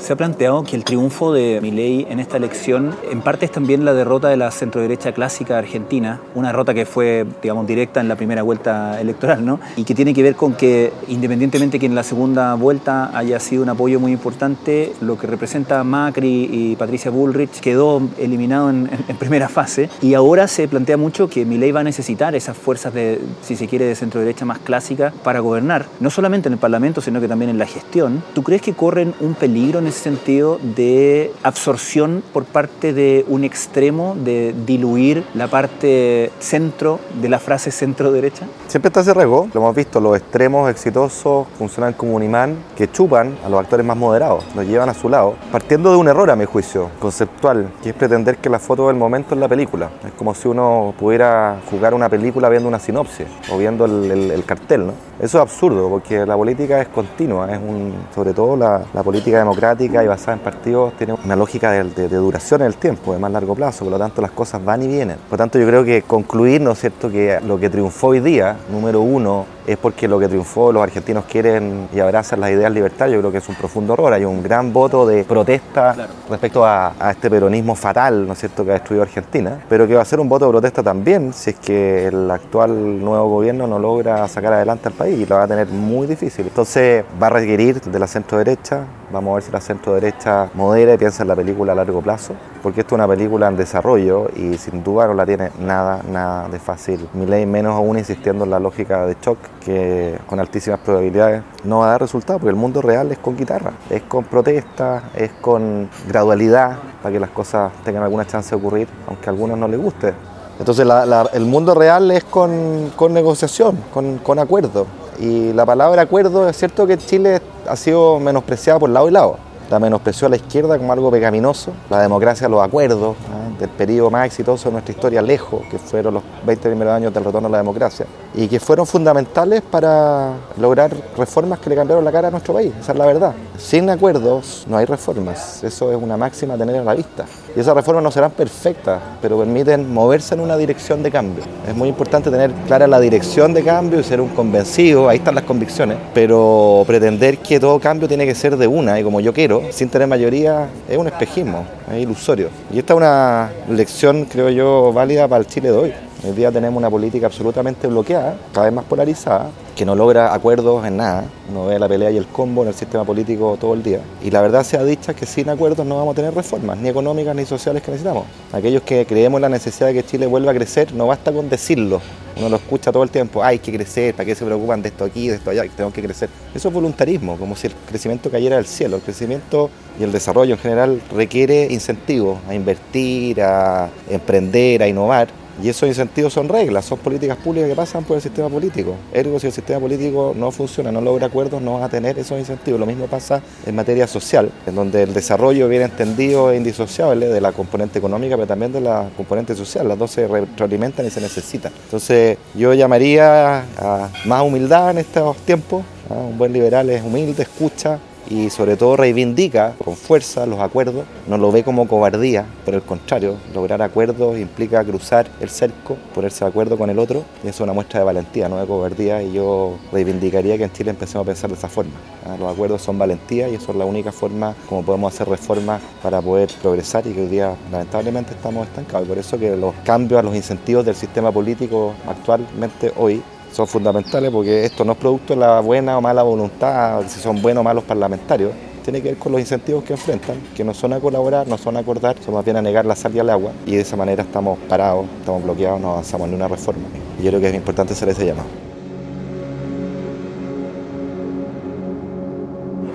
Se 0.01 0.13
ha 0.13 0.15
planteado 0.15 0.63
que 0.63 0.75
el 0.75 0.83
triunfo 0.83 1.31
de 1.31 1.59
Milei 1.61 2.07
en 2.09 2.19
esta 2.19 2.37
elección 2.37 2.95
en 3.11 3.21
parte 3.21 3.45
es 3.45 3.51
también 3.51 3.85
la 3.85 3.93
derrota 3.93 4.29
de 4.29 4.35
la 4.35 4.49
centroderecha 4.49 5.11
clásica 5.11 5.59
argentina, 5.59 6.19
una 6.33 6.47
derrota 6.47 6.73
que 6.73 6.87
fue, 6.87 7.27
digamos, 7.43 7.67
directa 7.67 8.01
en 8.01 8.07
la 8.07 8.15
primera 8.15 8.41
vuelta 8.41 8.99
electoral, 8.99 9.45
¿no? 9.45 9.59
Y 9.75 9.83
que 9.83 9.93
tiene 9.93 10.15
que 10.15 10.23
ver 10.23 10.35
con 10.35 10.53
que, 10.53 10.91
independientemente 11.07 11.77
que 11.77 11.85
en 11.85 11.93
la 11.93 12.01
segunda 12.01 12.55
vuelta 12.55 13.15
haya 13.15 13.39
sido 13.39 13.61
un 13.61 13.69
apoyo 13.69 13.99
muy 13.99 14.11
importante, 14.11 14.91
lo 15.01 15.19
que 15.19 15.27
representa 15.27 15.83
Macri 15.83 16.49
y 16.51 16.75
Patricia 16.77 17.11
Bullrich 17.11 17.59
quedó 17.59 18.01
eliminado 18.17 18.71
en, 18.71 18.89
primera 19.19 19.49
fase 19.49 19.87
y 20.01 20.15
ahora 20.15 20.47
se 20.47 20.67
plantea 20.67 20.97
mucho 20.97 21.29
que 21.29 21.45
Milei 21.45 21.71
va 21.71 21.81
a 21.81 21.83
necesitar 21.83 22.33
esas 22.33 22.57
fuerzas 22.57 22.91
de, 22.91 23.21
si 23.43 23.55
se 23.55 23.67
quiere, 23.67 23.85
de 23.85 23.93
centroderecha 23.93 24.45
más 24.45 24.57
clásica 24.57 25.13
para 25.23 25.41
gobernar, 25.41 25.85
no 25.99 26.09
solamente 26.09 26.49
en 26.49 26.53
el 26.53 26.59
Parlamento, 26.59 27.01
sino 27.01 27.21
que 27.21 27.27
también 27.27 27.51
en 27.51 27.59
la 27.59 27.67
gestión. 27.67 28.23
¿Tú 28.33 28.41
crees 28.41 28.63
que 28.63 28.73
corren 28.73 29.13
un 29.19 29.35
peligro 29.35 29.77
en 29.77 29.90
ese 29.91 30.03
sentido 30.03 30.59
de 30.61 31.31
absorción 31.43 32.23
por 32.33 32.45
parte 32.45 32.93
de 32.93 33.25
un 33.27 33.43
extremo, 33.43 34.15
de 34.17 34.55
diluir 34.65 35.23
la 35.33 35.47
parte 35.47 36.31
centro 36.39 36.99
de 37.21 37.29
la 37.29 37.39
frase 37.39 37.71
centro-derecha? 37.71 38.47
Siempre 38.67 38.87
está 38.89 39.01
ese 39.01 39.13
riesgo, 39.13 39.47
lo 39.53 39.61
hemos 39.61 39.75
visto, 39.75 39.99
los 39.99 40.17
extremos 40.17 40.69
exitosos 40.69 41.47
funcionan 41.57 41.93
como 41.93 42.15
un 42.15 42.23
imán 42.23 42.57
que 42.75 42.89
chupan 42.89 43.37
a 43.45 43.49
los 43.49 43.59
actores 43.59 43.85
más 43.85 43.97
moderados, 43.97 44.43
los 44.55 44.65
llevan 44.65 44.89
a 44.89 44.93
su 44.93 45.09
lado, 45.09 45.35
partiendo 45.51 45.91
de 45.91 45.97
un 45.97 46.07
error 46.07 46.29
a 46.31 46.35
mi 46.35 46.45
juicio, 46.45 46.89
conceptual, 46.99 47.71
que 47.83 47.89
es 47.89 47.95
pretender 47.95 48.37
que 48.37 48.49
la 48.49 48.59
foto 48.59 48.87
del 48.87 48.95
momento 48.95 49.35
es 49.35 49.39
la 49.39 49.47
película. 49.47 49.91
Es 50.05 50.13
como 50.13 50.33
si 50.33 50.47
uno 50.47 50.93
pudiera 50.97 51.59
jugar 51.69 51.93
una 51.93 52.09
película 52.09 52.49
viendo 52.49 52.67
una 52.67 52.79
sinopsis 52.79 53.27
o 53.51 53.57
viendo 53.57 53.85
el, 53.85 54.31
el 54.31 54.45
cartel, 54.45 54.87
¿no? 54.87 55.10
Eso 55.21 55.37
es 55.37 55.41
absurdo, 55.43 55.87
porque 55.87 56.25
la 56.25 56.35
política 56.35 56.81
es 56.81 56.87
continua, 56.87 57.51
es 57.51 57.59
un, 57.59 57.93
sobre 58.15 58.33
todo 58.33 58.57
la, 58.57 58.79
política 59.03 59.37
democrática 59.37 60.03
y 60.03 60.07
basada 60.07 60.33
en 60.33 60.39
partidos 60.39 60.93
tiene 60.97 61.13
una 61.13 61.35
lógica 61.35 61.69
de, 61.69 62.07
duración 62.09 62.61
en 62.61 62.67
el 62.67 62.75
tiempo, 62.75 63.13
de 63.13 63.19
más 63.19 63.31
largo 63.31 63.53
plazo, 63.53 63.85
por 63.85 63.91
lo 63.91 63.99
tanto 63.99 64.19
las 64.19 64.31
cosas 64.31 64.65
van 64.65 64.81
y 64.81 64.87
vienen. 64.87 65.17
Por 65.29 65.33
lo 65.33 65.37
tanto 65.37 65.59
yo 65.59 65.67
creo 65.67 65.83
que 65.83 66.01
concluir, 66.01 66.59
¿no 66.61 66.71
es 66.71 66.79
cierto?, 66.79 67.11
que 67.11 67.39
lo 67.45 67.59
que 67.59 67.69
triunfó 67.69 68.07
hoy 68.07 68.19
día, 68.19 68.57
número 68.71 69.01
uno, 69.01 69.45
es 69.67 69.77
porque 69.77 70.07
lo 70.07 70.19
que 70.19 70.27
triunfó, 70.27 70.71
los 70.71 70.83
argentinos 70.83 71.25
quieren 71.25 71.89
y 71.93 71.99
abrazan 71.99 72.39
las 72.39 72.51
ideas 72.51 72.71
libertarias, 72.71 73.15
yo 73.15 73.19
creo 73.21 73.31
que 73.31 73.37
es 73.39 73.49
un 73.49 73.55
profundo 73.55 73.93
error. 73.93 74.13
Hay 74.13 74.25
un 74.25 74.41
gran 74.41 74.73
voto 74.73 75.05
de 75.05 75.23
protesta 75.23 75.95
respecto 76.29 76.65
a, 76.65 76.93
este 77.11 77.29
peronismo 77.29 77.75
fatal, 77.75 78.25
¿no 78.25 78.33
es 78.33 78.39
cierto?, 78.39 78.63
que 78.63 78.71
ha 78.71 78.73
destruido 78.73 79.03
Argentina, 79.03 79.63
pero 79.67 79.87
que 79.87 79.95
va 79.95 80.01
a 80.01 80.05
ser 80.05 80.19
un 80.19 80.29
voto 80.29 80.45
de 80.45 80.51
protesta 80.51 80.83
también 80.83 81.33
si 81.33 81.51
es 81.51 81.55
que 81.57 82.07
el 82.07 82.29
actual 82.29 83.03
nuevo 83.03 83.29
gobierno 83.29 83.67
no 83.67 83.79
logra 83.79 84.27
sacar 84.27 84.53
adelante 84.53 84.87
al 84.87 84.93
país 84.93 85.19
y 85.19 85.25
lo 85.25 85.35
va 85.35 85.43
a 85.43 85.47
tener 85.47 85.67
muy 85.67 86.07
difícil. 86.07 86.47
Entonces 86.47 87.03
va 87.21 87.27
a 87.27 87.31
requerir 87.31 87.81
de 87.81 87.99
la 87.99 88.07
centro 88.07 88.37
derecha 88.37 88.85
Vamos 89.11 89.31
a 89.31 89.33
ver 89.35 89.43
si 89.43 89.51
la 89.51 89.59
centro 89.59 89.93
derecha 89.93 90.49
modera 90.53 90.93
y 90.93 90.97
piensa 90.97 91.23
en 91.23 91.27
la 91.27 91.35
película 91.35 91.73
a 91.73 91.75
largo 91.75 92.01
plazo, 92.01 92.33
porque 92.63 92.81
esto 92.81 92.95
es 92.95 92.99
una 92.99 93.07
película 93.07 93.47
en 93.47 93.57
desarrollo 93.57 94.29
y 94.35 94.57
sin 94.57 94.83
duda 94.83 95.07
no 95.07 95.13
la 95.13 95.25
tiene 95.25 95.51
nada, 95.59 96.01
nada 96.09 96.47
de 96.47 96.59
fácil. 96.59 97.09
Mi 97.13 97.25
ley 97.25 97.45
menos 97.45 97.73
aún 97.75 97.97
insistiendo 97.97 98.45
en 98.45 98.51
la 98.51 98.59
lógica 98.59 99.05
de 99.05 99.17
shock, 99.21 99.37
que 99.59 100.17
con 100.27 100.39
altísimas 100.39 100.79
probabilidades 100.79 101.43
no 101.65 101.79
va 101.79 101.87
a 101.87 101.89
dar 101.91 102.01
resultado, 102.01 102.39
porque 102.39 102.51
el 102.51 102.55
mundo 102.55 102.81
real 102.81 103.11
es 103.11 103.17
con 103.17 103.35
guitarra, 103.35 103.73
es 103.89 104.03
con 104.03 104.23
protesta, 104.23 105.03
es 105.15 105.31
con 105.41 105.89
gradualidad, 106.07 106.77
para 107.01 107.11
que 107.11 107.19
las 107.19 107.31
cosas 107.31 107.73
tengan 107.83 108.03
alguna 108.03 108.25
chance 108.25 108.49
de 108.49 108.55
ocurrir, 108.55 108.87
aunque 109.07 109.27
a 109.27 109.31
algunos 109.31 109.57
no 109.57 109.67
les 109.67 109.79
guste. 109.79 110.13
Entonces 110.57 110.87
el 111.33 111.45
mundo 111.45 111.73
real 111.73 112.11
es 112.11 112.23
con, 112.23 112.91
negociación, 113.09 113.77
con, 113.91 114.19
con 114.19 114.39
acuerdo. 114.39 114.85
Y 115.19 115.53
la 115.53 115.65
palabra 115.65 116.03
acuerdo 116.03 116.47
es 116.47 116.57
cierto 116.57 116.87
que 116.87 116.97
Chile 116.97 117.41
ha 117.67 117.75
sido 117.75 118.19
menospreciada 118.19 118.79
por 118.79 118.89
lado 118.89 119.07
y 119.07 119.11
lado. 119.11 119.37
La 119.69 119.79
menospreció 119.79 120.27
a 120.27 120.29
la 120.29 120.35
izquierda 120.35 120.77
como 120.77 120.91
algo 120.91 121.09
pecaminoso, 121.09 121.71
la 121.89 122.01
democracia, 122.01 122.49
los 122.49 122.61
acuerdos 122.61 123.15
del 123.57 123.69
periodo 123.69 124.09
más 124.09 124.25
exitoso 124.25 124.67
de 124.67 124.73
nuestra 124.73 124.91
historia 124.91 125.21
lejos, 125.21 125.61
que 125.69 125.77
fueron 125.77 126.15
los 126.15 126.23
20 126.45 126.67
primeros 126.67 126.93
años 126.93 127.13
del 127.13 127.23
retorno 127.23 127.47
a 127.47 127.51
la 127.51 127.57
democracia, 127.59 128.05
y 128.33 128.47
que 128.47 128.59
fueron 128.59 128.85
fundamentales 128.85 129.61
para 129.61 130.33
lograr 130.59 130.91
reformas 131.15 131.59
que 131.59 131.69
le 131.69 131.75
cambiaron 131.75 132.03
la 132.03 132.11
cara 132.11 132.27
a 132.27 132.31
nuestro 132.31 132.53
país, 132.53 132.73
esa 132.81 132.91
es 132.91 132.97
la 132.97 133.05
verdad. 133.05 133.33
Sin 133.57 133.89
acuerdos 133.89 134.65
no 134.67 134.75
hay 134.75 134.85
reformas, 134.85 135.63
eso 135.63 135.91
es 135.91 136.01
una 136.01 136.17
máxima 136.17 136.55
a 136.55 136.57
tener 136.57 136.75
a 136.75 136.83
la 136.83 136.95
vista. 136.95 137.25
Y 137.55 137.59
esas 137.59 137.75
reformas 137.75 138.03
no 138.03 138.11
serán 138.11 138.31
perfectas, 138.31 139.01
pero 139.21 139.37
permiten 139.37 139.93
moverse 139.93 140.35
en 140.35 140.39
una 140.39 140.55
dirección 140.55 141.03
de 141.03 141.11
cambio. 141.11 141.43
Es 141.67 141.75
muy 141.75 141.89
importante 141.89 142.31
tener 142.31 142.51
clara 142.65 142.87
la 142.87 142.99
dirección 142.99 143.53
de 143.53 143.63
cambio 143.63 143.99
y 143.99 144.03
ser 144.03 144.21
un 144.21 144.29
convencido, 144.29 145.09
ahí 145.09 145.17
están 145.17 145.35
las 145.35 145.43
convicciones, 145.43 145.97
pero 146.13 146.83
pretender 146.87 147.39
que 147.39 147.59
todo 147.59 147.79
cambio 147.79 148.07
tiene 148.07 148.25
que 148.25 148.35
ser 148.35 148.55
de 148.55 148.67
una 148.67 148.99
y 148.99 149.03
como 149.03 149.19
yo 149.19 149.33
quiero, 149.33 149.63
sin 149.71 149.89
tener 149.89 150.07
mayoría, 150.07 150.67
es 150.87 150.97
un 150.97 151.07
espejismo, 151.07 151.65
es 151.91 152.01
ilusorio. 152.01 152.49
Y 152.71 152.79
esta 152.79 152.93
es 152.93 152.97
una 152.97 153.49
lección, 153.69 154.25
creo 154.25 154.49
yo, 154.49 154.93
válida 154.93 155.27
para 155.27 155.41
el 155.41 155.47
Chile 155.47 155.71
de 155.71 155.77
hoy. 155.77 155.93
Hoy 156.23 156.33
día 156.33 156.51
tenemos 156.51 156.77
una 156.77 156.87
política 156.87 157.25
absolutamente 157.25 157.87
bloqueada, 157.87 158.37
cada 158.53 158.67
vez 158.67 158.75
más 158.75 158.85
polarizada, 158.85 159.49
que 159.75 159.83
no 159.85 159.95
logra 159.95 160.35
acuerdos 160.35 160.85
en 160.85 160.97
nada. 160.97 161.23
Uno 161.49 161.65
ve 161.65 161.79
la 161.79 161.89
pelea 161.89 162.11
y 162.11 162.17
el 162.17 162.27
combo 162.27 162.61
en 162.61 162.67
el 162.67 162.75
sistema 162.75 163.03
político 163.03 163.57
todo 163.59 163.73
el 163.73 163.81
día. 163.81 164.01
Y 164.21 164.29
la 164.29 164.43
verdad 164.43 164.63
sea 164.63 164.83
dicha 164.83 165.15
que 165.15 165.25
sin 165.25 165.49
acuerdos 165.49 165.83
no 165.83 165.97
vamos 165.97 166.13
a 166.13 166.15
tener 166.17 166.35
reformas, 166.35 166.77
ni 166.77 166.89
económicas 166.89 167.35
ni 167.35 167.43
sociales 167.43 167.81
que 167.81 167.89
necesitamos. 167.89 168.25
Aquellos 168.53 168.83
que 168.83 169.03
creemos 169.07 169.39
en 169.39 169.41
la 169.41 169.49
necesidad 169.49 169.87
de 169.87 169.95
que 169.95 170.05
Chile 170.05 170.27
vuelva 170.27 170.51
a 170.51 170.53
crecer, 170.53 170.93
no 170.93 171.07
basta 171.07 171.31
con 171.31 171.49
decirlo. 171.49 171.99
Uno 172.37 172.49
lo 172.49 172.57
escucha 172.57 172.91
todo 172.91 173.01
el 173.01 173.09
tiempo, 173.09 173.43
hay 173.43 173.57
que 173.57 173.73
crecer, 173.73 174.13
¿para 174.13 174.25
qué 174.25 174.35
se 174.35 174.45
preocupan 174.45 174.79
de 174.83 174.89
esto 174.89 175.03
aquí, 175.03 175.27
de 175.27 175.37
esto 175.37 175.49
allá? 175.49 175.63
Que 175.63 175.69
tenemos 175.69 175.93
que 175.93 176.03
crecer. 176.03 176.29
Eso 176.53 176.67
es 176.67 176.73
voluntarismo, 176.73 177.35
como 177.37 177.55
si 177.55 177.65
el 177.65 177.73
crecimiento 177.89 178.29
cayera 178.29 178.57
del 178.57 178.67
cielo. 178.67 178.97
El 178.97 179.01
crecimiento 179.01 179.71
y 179.99 180.03
el 180.03 180.11
desarrollo 180.11 180.53
en 180.53 180.59
general 180.59 181.01
requiere 181.15 181.67
incentivos 181.71 182.37
a 182.47 182.53
invertir, 182.53 183.41
a 183.41 183.89
emprender, 184.07 184.83
a 184.83 184.87
innovar 184.87 185.40
y 185.63 185.69
esos 185.69 185.87
incentivos 185.87 186.33
son 186.33 186.49
reglas, 186.49 186.85
son 186.85 186.99
políticas 186.99 187.37
públicas 187.37 187.69
que 187.69 187.75
pasan 187.75 188.03
por 188.03 188.15
el 188.17 188.21
sistema 188.21 188.49
político. 188.49 188.95
Ergo, 189.13 189.39
si 189.39 189.47
el 189.47 189.53
sistema 189.53 189.79
político 189.79 190.33
no 190.35 190.51
funciona, 190.51 190.91
no 190.91 191.01
logra 191.01 191.27
acuerdos, 191.27 191.61
no 191.61 191.79
va 191.79 191.85
a 191.85 191.89
tener 191.89 192.17
esos 192.19 192.39
incentivos. 192.39 192.79
Lo 192.79 192.85
mismo 192.85 193.07
pasa 193.07 193.41
en 193.65 193.75
materia 193.75 194.07
social, 194.07 194.51
en 194.65 194.75
donde 194.75 195.03
el 195.03 195.13
desarrollo 195.13 195.67
viene 195.67 195.85
entendido 195.85 196.51
e 196.51 196.57
indisociable 196.57 197.27
de 197.27 197.41
la 197.41 197.51
componente 197.51 197.99
económica, 197.99 198.35
pero 198.35 198.47
también 198.47 198.71
de 198.71 198.81
la 198.81 199.09
componente 199.15 199.55
social. 199.55 199.87
Las 199.87 199.97
dos 199.97 200.11
se 200.11 200.27
retroalimentan 200.27 201.05
y 201.05 201.09
se 201.09 201.21
necesitan. 201.21 201.71
Entonces, 201.85 202.37
yo 202.55 202.73
llamaría 202.73 203.59
a 203.77 204.09
más 204.25 204.41
humildad 204.43 204.91
en 204.91 204.99
estos 204.99 205.37
tiempos. 205.37 205.83
Un 206.09 206.37
buen 206.37 206.51
liberal 206.51 206.89
es 206.89 207.01
humilde, 207.03 207.43
escucha, 207.43 207.99
y 208.31 208.49
sobre 208.49 208.77
todo 208.77 208.95
reivindica 208.95 209.73
con 209.83 209.97
fuerza 209.97 210.45
los 210.45 210.59
acuerdos, 210.61 211.03
no 211.27 211.37
lo 211.37 211.51
ve 211.51 211.63
como 211.63 211.85
cobardía, 211.85 212.45
por 212.63 212.73
el 212.73 212.81
contrario, 212.81 213.35
lograr 213.53 213.81
acuerdos 213.81 214.39
implica 214.39 214.83
cruzar 214.85 215.27
el 215.41 215.49
cerco, 215.49 215.97
ponerse 216.15 216.45
de 216.45 216.49
acuerdo 216.49 216.77
con 216.77 216.89
el 216.89 216.97
otro 216.97 217.25
y 217.43 217.47
eso 217.47 217.55
es 217.55 217.61
una 217.61 217.73
muestra 217.73 217.99
de 217.99 218.05
valentía, 218.05 218.47
no 218.47 218.57
de 218.57 218.65
cobardía 218.65 219.21
y 219.21 219.33
yo 219.33 219.77
reivindicaría 219.91 220.57
que 220.57 220.63
en 220.63 220.71
Chile 220.71 220.91
empecemos 220.91 221.25
a 221.25 221.27
pensar 221.27 221.49
de 221.49 221.57
esa 221.57 221.67
forma. 221.67 221.91
¿ah? 222.25 222.37
Los 222.39 222.49
acuerdos 222.49 222.81
son 222.81 222.97
valentía 222.97 223.49
y 223.49 223.55
eso 223.55 223.73
es 223.73 223.77
la 223.77 223.85
única 223.85 224.13
forma 224.13 224.55
como 224.69 224.83
podemos 224.83 225.13
hacer 225.13 225.27
reformas 225.27 225.81
para 226.01 226.21
poder 226.21 226.49
progresar 226.61 227.05
y 227.07 227.11
que 227.11 227.21
hoy 227.23 227.27
día 227.27 227.53
lamentablemente 227.69 228.31
estamos 228.31 228.65
estancados 228.65 229.07
y 229.07 229.09
por 229.09 229.17
eso 229.17 229.37
que 229.37 229.57
los 229.57 229.75
cambios 229.83 230.19
a 230.19 230.23
los 230.23 230.35
incentivos 230.35 230.85
del 230.85 230.95
sistema 230.95 231.33
político 231.33 231.93
actualmente 232.07 232.93
hoy 232.95 233.21
son 233.51 233.67
fundamentales 233.67 234.31
porque 234.31 234.65
esto 234.65 234.85
no 234.85 234.93
es 234.93 234.97
producto 234.97 235.33
de 235.33 235.39
la 235.39 235.59
buena 235.59 235.97
o 235.97 236.01
mala 236.01 236.23
voluntad, 236.23 237.03
si 237.07 237.19
son 237.19 237.41
buenos 237.41 237.61
o 237.61 237.63
malos 237.63 237.83
parlamentarios, 237.83 238.51
tiene 238.83 239.01
que 239.01 239.09
ver 239.09 239.17
con 239.17 239.31
los 239.31 239.41
incentivos 239.41 239.83
que 239.83 239.93
enfrentan, 239.93 240.37
que 240.55 240.63
no 240.63 240.73
son 240.73 240.93
a 240.93 240.99
colaborar, 240.99 241.47
no 241.47 241.57
son 241.57 241.77
a 241.77 241.81
acordar, 241.81 242.15
son 242.23 242.33
más 242.33 242.43
bien 242.43 242.57
a 242.57 242.61
negar 242.61 242.85
la 242.85 242.95
sal 242.95 243.15
y 243.15 243.19
al 243.19 243.29
agua 243.29 243.51
y 243.65 243.75
de 243.75 243.81
esa 243.81 243.95
manera 243.95 244.23
estamos 244.23 244.57
parados, 244.67 245.05
estamos 245.19 245.43
bloqueados, 245.43 245.79
no 245.79 245.91
avanzamos 245.91 246.27
en 246.27 246.35
una 246.35 246.47
reforma. 246.47 246.83
Y 247.19 247.23
yo 247.23 247.29
creo 247.29 247.41
que 247.41 247.49
es 247.49 247.55
importante 247.55 247.93
hacer 247.93 248.09
ese 248.09 248.25
llamado. 248.25 248.47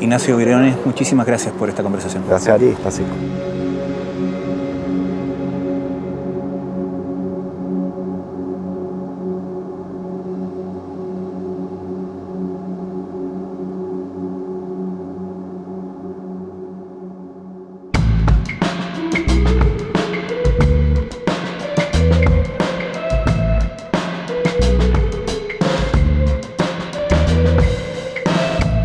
Ignacio 0.01 0.37
Virones, 0.37 0.77
muchísimas 0.85 1.27
gracias 1.27 1.55
por 1.55 1.69
esta 1.69 1.83
conversación. 1.83 2.25
Gracias 2.29 2.55
a 2.55 2.59
ti, 2.59 2.75
Francisco. 2.81 3.56